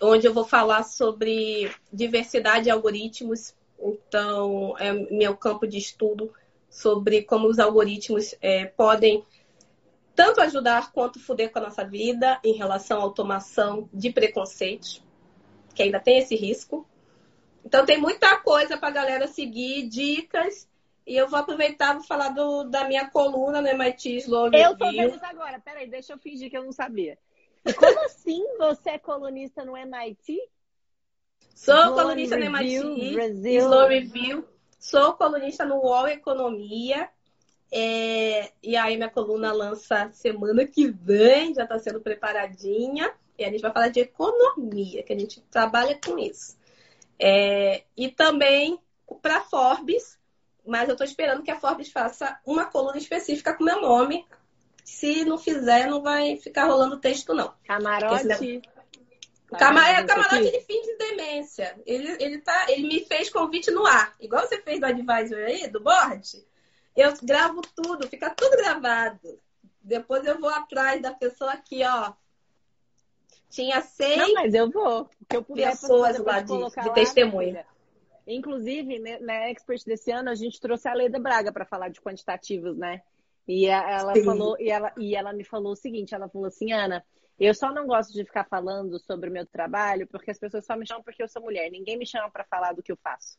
[0.00, 3.54] onde eu vou falar sobre diversidade de algoritmos.
[3.78, 6.32] Então, é meu campo de estudo
[6.68, 9.24] sobre como os algoritmos é, podem
[10.14, 15.02] tanto ajudar quanto foder com a nossa vida em relação à automação de preconceitos,
[15.74, 16.86] que ainda tem esse risco.
[17.64, 20.69] Então, tem muita coisa para a galera seguir, dicas
[21.10, 24.92] e eu vou aproveitar e falar do, da minha coluna no MIT Slow Eu tô
[24.92, 25.58] vendo isso agora.
[25.58, 27.18] Peraí, deixa eu fingir que eu não sabia.
[27.76, 30.40] Como assim você é colunista no MIT?
[31.52, 33.60] Sou Slow colunista no MIT, Brasil.
[33.60, 34.48] Slow Review.
[34.78, 37.10] Sou colunista no UOL Economia.
[37.72, 43.12] É, e aí minha coluna lança semana que vem, já está sendo preparadinha.
[43.36, 46.56] E a gente vai falar de economia, que a gente trabalha com isso.
[47.18, 48.78] É, e também
[49.20, 50.19] para Forbes,
[50.70, 54.24] mas eu estou esperando que a Forbes faça uma coluna específica com meu nome.
[54.84, 57.52] Se não fizer, não vai ficar rolando texto, não.
[57.66, 58.62] Camarote.
[59.58, 59.88] Cama...
[59.88, 61.76] É camarote de fim de demência.
[61.84, 64.14] Ele, ele, tá, ele me fez convite no ar.
[64.20, 66.46] Igual você fez do advisor aí, do board.
[66.96, 69.40] Eu gravo tudo, fica tudo gravado.
[69.82, 72.12] Depois eu vou atrás da pessoa aqui, ó.
[73.50, 75.10] Tinha seis Não, mas eu vou.
[75.28, 77.66] Que eu puder pessoas lá de, de testemunha.
[78.26, 82.00] Inclusive, né, na Expert desse ano, a gente trouxe a Leda Braga para falar de
[82.00, 83.02] quantitativos, né?
[83.48, 84.24] E ela Sim.
[84.24, 87.04] falou, e ela, e ela me falou o seguinte: ela falou assim, Ana,
[87.38, 90.76] eu só não gosto de ficar falando sobre o meu trabalho porque as pessoas só
[90.76, 91.70] me chamam porque eu sou mulher.
[91.70, 93.38] Ninguém me chama para falar do que eu faço.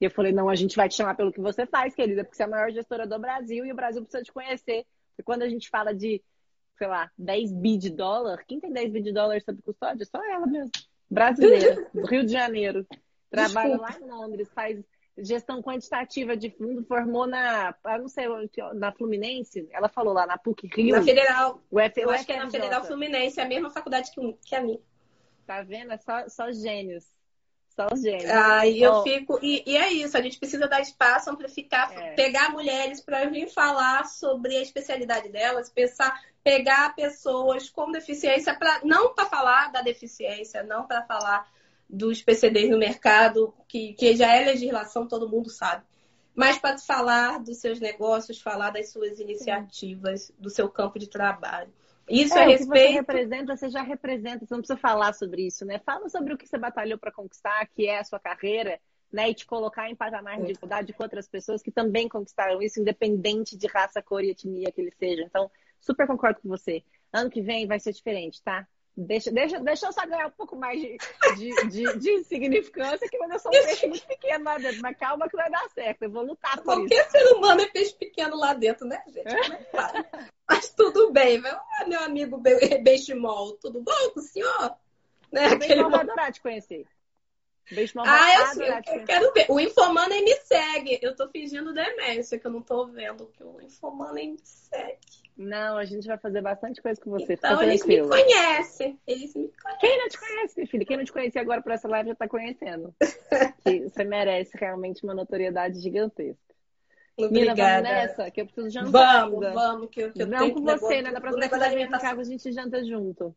[0.00, 2.36] E eu falei, não, a gente vai te chamar pelo que você faz, querida, porque
[2.36, 4.86] você é a maior gestora do Brasil e o Brasil precisa te conhecer.
[5.18, 6.22] E quando a gente fala de,
[6.76, 10.06] sei lá, 10 bi de dólar, quem tem 10 bi de dólar sobre custódia?
[10.06, 10.70] Só ela mesmo.
[11.10, 12.86] Brasileira, do Rio de Janeiro.
[13.30, 13.92] Trabalha Desculpa.
[13.92, 14.84] lá em Londres, faz
[15.18, 18.26] gestão quantitativa de fundo, formou na, não sei,
[18.74, 20.96] na Fluminense, ela falou lá na PUC Rio.
[20.96, 21.62] Na Federal.
[21.70, 24.54] O F, Eu acho que é na Federal Fluminense, é a mesma faculdade que, que
[24.54, 24.78] a minha.
[25.46, 25.92] Tá vendo?
[25.92, 27.04] É só, só gênios.
[27.68, 28.30] Só os gênios.
[28.30, 29.38] Ah, e eu fico.
[29.40, 32.14] E, e, é isso, a gente precisa dar espaço amplificar, é.
[32.14, 38.80] pegar mulheres para vir falar sobre a especialidade delas, pensar, pegar pessoas com deficiência, pra,
[38.84, 41.48] não para falar da deficiência, não para falar
[41.88, 45.84] dos PCDs no mercado, que, que já é legislação, todo mundo sabe.
[46.34, 51.72] Mas para falar dos seus negócios, falar das suas iniciativas, do seu campo de trabalho.
[52.08, 52.72] Isso é, é respeito.
[52.72, 55.78] Que você representa, você já representa, você não precisa falar sobre isso, né?
[55.80, 58.80] Fala sobre o que você batalhou para conquistar, que é a sua carreira,
[59.12, 59.30] né?
[59.30, 63.56] E te colocar em patamar de igualdade com outras pessoas que também conquistaram isso, independente
[63.56, 65.26] de raça, cor e etnia que eles sejam.
[65.26, 65.50] Então,
[65.80, 66.82] super concordo com você.
[67.12, 68.66] Ano que vem vai ser diferente, tá?
[69.00, 70.96] Deixa, deixa, deixa eu só ganhar um pouco mais de,
[71.36, 74.82] de, de, de significância, que eu sou um peixe muito pequeno lá dentro.
[74.82, 77.10] Mas calma que vai dar certo, eu vou lutar por Qualquer isso.
[77.12, 79.28] ser humano é peixe pequeno lá dentro, né, gente?
[79.28, 84.74] É Mas tudo bem, ah, meu amigo Beiximol, tudo bom com o senhor?
[85.30, 85.52] Né?
[85.52, 86.84] O Beiximol vai adorar te conhecer.
[87.70, 89.46] Beiximol ah, eu, eu quero ver.
[89.48, 90.98] O Infomoney me segue.
[91.02, 94.98] Eu tô fingindo demência, que eu não tô vendo que o Infomoney me segue.
[95.36, 97.34] Não, a gente vai fazer bastante coisa com você.
[97.34, 98.98] Então, eles me conhecem.
[99.06, 99.80] Eles me conhecem.
[99.80, 100.84] Quem não te conhece, minha filha?
[100.84, 102.92] Quem não te conhecia agora por essa live já tá conhecendo.
[103.64, 106.48] você merece realmente uma notoriedade gigantesca.
[107.16, 107.54] Obrigada.
[107.54, 108.90] Mina, vamos nessa, que eu preciso jantar.
[108.90, 109.52] Vamos, ainda.
[109.52, 111.12] vamos, que eu, que eu Não com você, né?
[111.12, 113.34] Da próxima vez que em casa, a gente janta junto.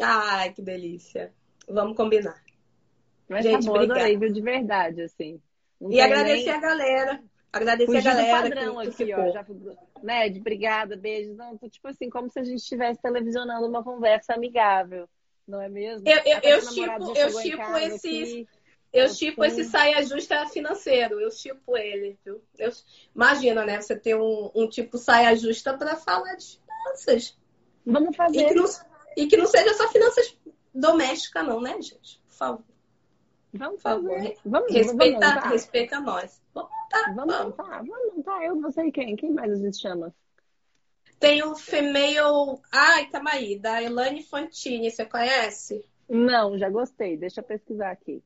[0.00, 1.32] Ai, que delícia.
[1.68, 2.43] Vamos combinar.
[3.28, 4.00] Mas gente, tá bom, obrigada.
[4.00, 4.32] adorei, viu?
[4.32, 5.40] De verdade, assim.
[5.80, 6.54] Não e agradecer nem...
[6.54, 7.20] a galera
[7.54, 8.42] Agradecer Fugir a galera.
[8.42, 9.30] padrão que, aqui, ó.
[9.30, 9.46] Já,
[10.02, 11.36] Ned, obrigada, beijos.
[11.36, 15.08] Não, tipo assim, como se a gente estivesse televisionando uma conversa amigável,
[15.46, 16.02] não é mesmo?
[16.04, 18.46] Eu, eu, eu tipo, eu tipo esses.
[18.92, 19.60] Eu tipo assim.
[19.60, 22.42] esse saia justa financeiro, eu tipo ele, viu?
[22.58, 22.72] Eu,
[23.14, 23.80] imagina, né?
[23.80, 27.38] Você ter um, um tipo saia justa para falar de finanças.
[27.86, 28.40] Vamos fazer.
[28.40, 28.64] E que, não,
[29.16, 30.36] e que não seja só finanças
[30.74, 32.20] domésticas, não, né, gente?
[32.28, 32.73] Por favor.
[33.54, 34.36] Vamos fazer.
[34.44, 35.48] Vamos, respeita, vamos montar.
[35.48, 36.42] respeita nós.
[36.52, 37.14] Vamos montar.
[37.14, 37.84] Vamos, vamos montar.
[37.84, 38.44] Vamos montar.
[38.44, 39.14] Eu, você e quem?
[39.14, 40.14] Quem mais a gente chama?
[41.20, 42.58] Tem o Female.
[42.72, 43.56] Ai, calma aí.
[43.56, 44.90] Da Elaine Fantini.
[44.90, 45.84] Você conhece?
[46.08, 47.16] Não, já gostei.
[47.16, 48.22] Deixa eu pesquisar aqui.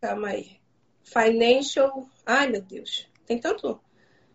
[0.00, 0.58] Calma aí.
[1.04, 2.08] Financial.
[2.26, 3.08] Ai, meu Deus.
[3.26, 3.80] Tem tanto.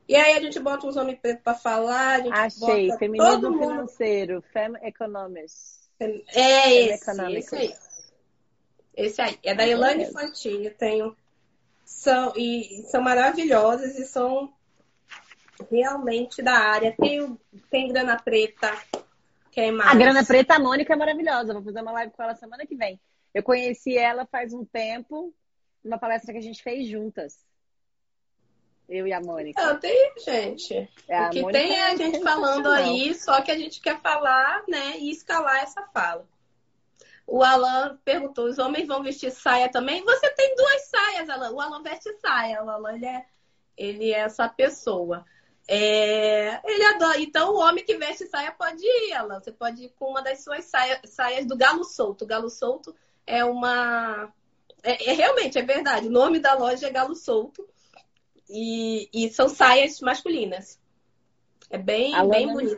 [0.08, 2.22] E aí a gente bota uns homens pretos para falar.
[2.32, 2.92] Achei.
[2.98, 4.42] Feminismo financeiro.
[4.54, 5.92] Fem Economics.
[6.00, 7.74] É esse, esse aí.
[8.96, 9.40] Esse aí.
[9.44, 10.70] É da Elane Fantini.
[10.70, 11.16] Tenho.
[11.84, 14.54] São, e são maravilhosas e são
[15.70, 16.96] realmente da área.
[16.98, 17.38] Tem,
[17.70, 18.72] tem grana preta.
[19.52, 19.92] Quem mais?
[19.92, 21.54] A grana preta, a Mônica é maravilhosa.
[21.54, 23.00] Vou fazer uma live com ela semana que vem.
[23.34, 25.34] Eu conheci ela faz um tempo,
[25.84, 27.46] numa palestra que a gente fez juntas.
[28.88, 29.62] Eu e a Mônica.
[29.62, 30.90] Não, tem, gente.
[31.08, 34.64] É, o que tem é a gente falando aí, só que a gente quer falar,
[34.68, 36.28] né, e escalar essa fala.
[37.26, 40.04] O Alan perguntou: os homens vão vestir saia também?
[40.04, 41.52] Você tem duas saias, Alan.
[41.52, 42.64] O Alan veste saia.
[42.64, 43.26] O Alan ele é,
[43.78, 45.26] ele é essa pessoa.
[45.68, 47.20] É, ele adora.
[47.22, 49.40] Então, o homem que veste saia pode ir, Alan.
[49.40, 52.24] Você pode ir com uma das suas saias, saias do Galo Solto.
[52.26, 52.94] O Galo Solto
[53.26, 54.32] é uma.
[54.84, 56.08] É, é, realmente, é verdade.
[56.08, 57.68] O nome da loja é Galo Solto.
[58.50, 60.78] E, e são saias masculinas.
[61.70, 62.76] É bem, bem bonito.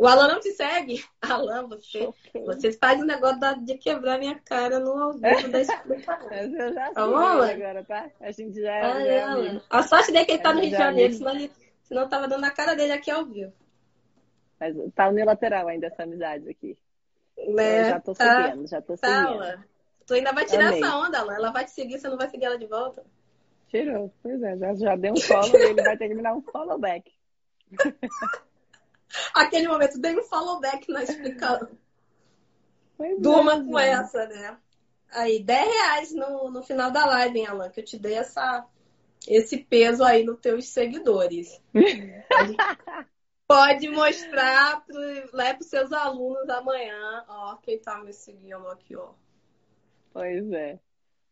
[0.00, 1.04] O Alan não te segue?
[1.20, 2.08] Alan, você,
[2.46, 5.58] vocês fazem um negócio de quebrar minha cara no ao vivo da.
[6.30, 7.50] Mas eu já sei Alan?
[7.50, 8.10] agora, tá?
[8.18, 10.70] A gente já, ah, já é A sorte dele é que ele tá no Rio
[10.70, 11.52] de Janeiro, senão, ele,
[11.82, 13.52] senão tava dando a cara dele aqui ao vivo.
[14.58, 16.78] Mas tá unilateral ainda essa amizade aqui.
[17.36, 17.80] Né?
[17.80, 19.42] Eu já tô tá, seguindo, já tô tá, seguindo.
[19.42, 19.64] Alan.
[20.06, 20.82] Tu ainda vai tirar Amei.
[20.82, 21.34] essa onda, Alan.
[21.34, 23.04] Ela vai te seguir, você não vai seguir ela de volta.
[23.68, 26.34] Tirou, pois é, já, já deu um follow e ele vai ter que me dar
[26.34, 27.12] um follow back.
[29.34, 31.68] Aquele momento, dei um follow back na explicação.
[33.18, 34.58] Durma com essa, né?
[35.12, 37.70] Aí, 10 reais no, no final da live, hein, Alan?
[37.70, 38.64] Que eu te dei essa,
[39.26, 41.60] esse peso aí nos teus seguidores.
[43.46, 45.00] Pode mostrar pro,
[45.32, 47.24] lá pros seus alunos amanhã.
[47.26, 49.10] Ó, quem tá me seguindo aqui, ó.
[50.12, 50.78] Pois é.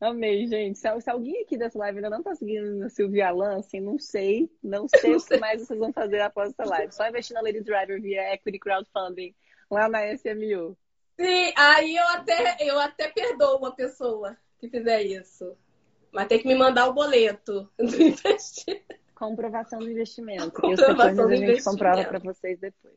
[0.00, 0.78] Amei, gente.
[0.78, 3.98] Se, se, alguém aqui dessa live ainda não tá seguindo a Silvia Alan, assim, não
[3.98, 4.50] sei.
[4.62, 6.94] Não sei o que mais vocês vão fazer após essa live.
[6.94, 9.34] Só investir na Lady Driver via Equity Crowdfunding
[9.70, 10.76] lá na SMU.
[11.20, 15.56] Sim, aí eu até, eu até perdoo uma pessoa que fizer isso.
[16.12, 18.84] Mas tem que me mandar o boleto do investimento.
[19.14, 20.52] Comprovação do investimento.
[20.52, 22.94] Comprovação os a gente comprova para vocês depois.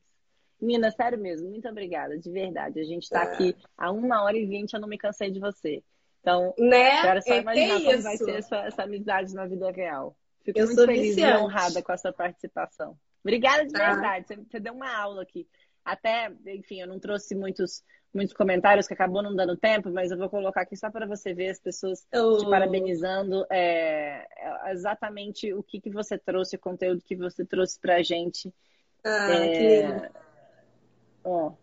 [0.61, 2.79] Mina, sério mesmo, muito obrigada, de verdade.
[2.79, 3.23] A gente tá é.
[3.23, 5.83] aqui há uma hora e vinte, eu não me cansei de você.
[6.21, 7.01] Então, né?
[7.01, 8.03] quero só é imaginar como isso.
[8.03, 10.15] vai ser essa, essa, amizade na vida real.
[10.43, 11.33] Fico eu muito feliz viciante.
[11.33, 12.97] e honrada com a sua participação.
[13.23, 13.93] Obrigada de ah.
[13.93, 14.27] verdade.
[14.27, 15.47] Você, você deu uma aula aqui.
[15.83, 17.83] Até, enfim, eu não trouxe muitos,
[18.13, 21.33] muitos comentários que acabou não dando tempo, mas eu vou colocar aqui só para você
[21.33, 22.37] ver as pessoas oh.
[22.37, 23.43] te parabenizando.
[23.49, 28.03] É, é, exatamente o que, que você trouxe, o conteúdo que você trouxe para a
[28.03, 28.53] gente.
[29.03, 30.09] Ah, é, que lindo.
[31.23, 31.53] Ó,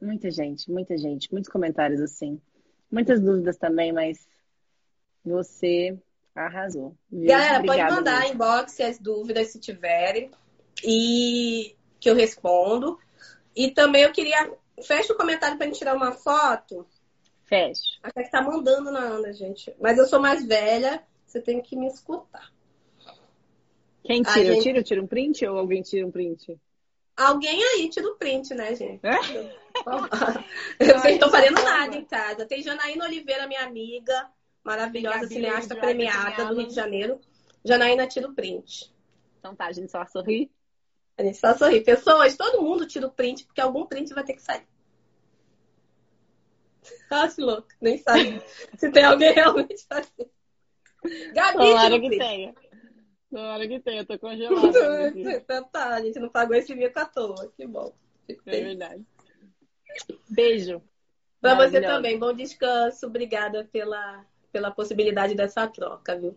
[0.00, 2.40] muita gente, muita gente, muitos comentários assim
[2.94, 4.26] muitas dúvidas também, mas
[5.24, 5.98] você
[6.34, 6.94] arrasou.
[7.10, 7.28] Viu?
[7.28, 8.34] Galera, Obrigada, pode mandar mesmo.
[8.34, 10.30] inbox as dúvidas se tiverem
[10.82, 12.98] e que eu respondo.
[13.54, 14.52] E também eu queria.
[14.82, 16.86] Fecha o comentário pra gente tirar uma foto.
[17.44, 17.98] Fecha.
[18.02, 19.74] Até que tá mandando na Ana, gente.
[19.80, 22.52] Mas eu sou mais velha, você tem que me escutar.
[24.02, 24.44] Quem tira?
[24.44, 24.56] Gente...
[24.56, 24.78] Eu tiro?
[24.78, 26.58] Eu tiro um print ou alguém tira um print?
[27.16, 29.00] Alguém aí tira o print, né, gente?
[29.06, 29.63] É?
[30.78, 32.46] Eu não estou fazendo nada em casa.
[32.46, 34.30] Tem Janaína Oliveira, minha amiga,
[34.62, 37.20] maravilhosa, cineasta premiada do Rio de Janeiro.
[37.64, 38.92] Janaína tira o print.
[39.38, 40.50] Então tá, a gente só sorri.
[41.16, 41.80] A gente só sorri.
[41.80, 44.66] Pessoas, todo mundo tira o print, porque algum print vai ter que sair.
[47.10, 48.42] Ah, se louco, nem sabe
[48.76, 50.30] se tem alguém realmente fazendo.
[51.32, 52.54] Gabi, Tomara que tenha.
[53.30, 55.12] Tomara que tenha, eu tô congelada.
[55.14, 57.94] então tá, a gente não pagou esse mico à toa, que bom.
[58.28, 59.04] É verdade.
[60.28, 60.82] Beijo.
[61.40, 63.06] Pra você também, bom descanso.
[63.06, 66.34] Obrigada pela, pela possibilidade dessa troca, viu?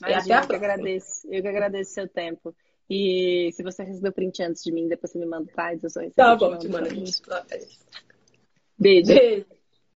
[0.00, 1.28] Imagina, e até a eu que agradeço.
[1.30, 2.54] Eu que agradeço seu tempo.
[2.90, 5.82] E se você recebeu print antes de mim, depois você me manda, faz.
[5.82, 6.88] Eu só Tá bom, te mando.
[8.78, 9.14] Beijo.
[9.14, 9.57] Beijo.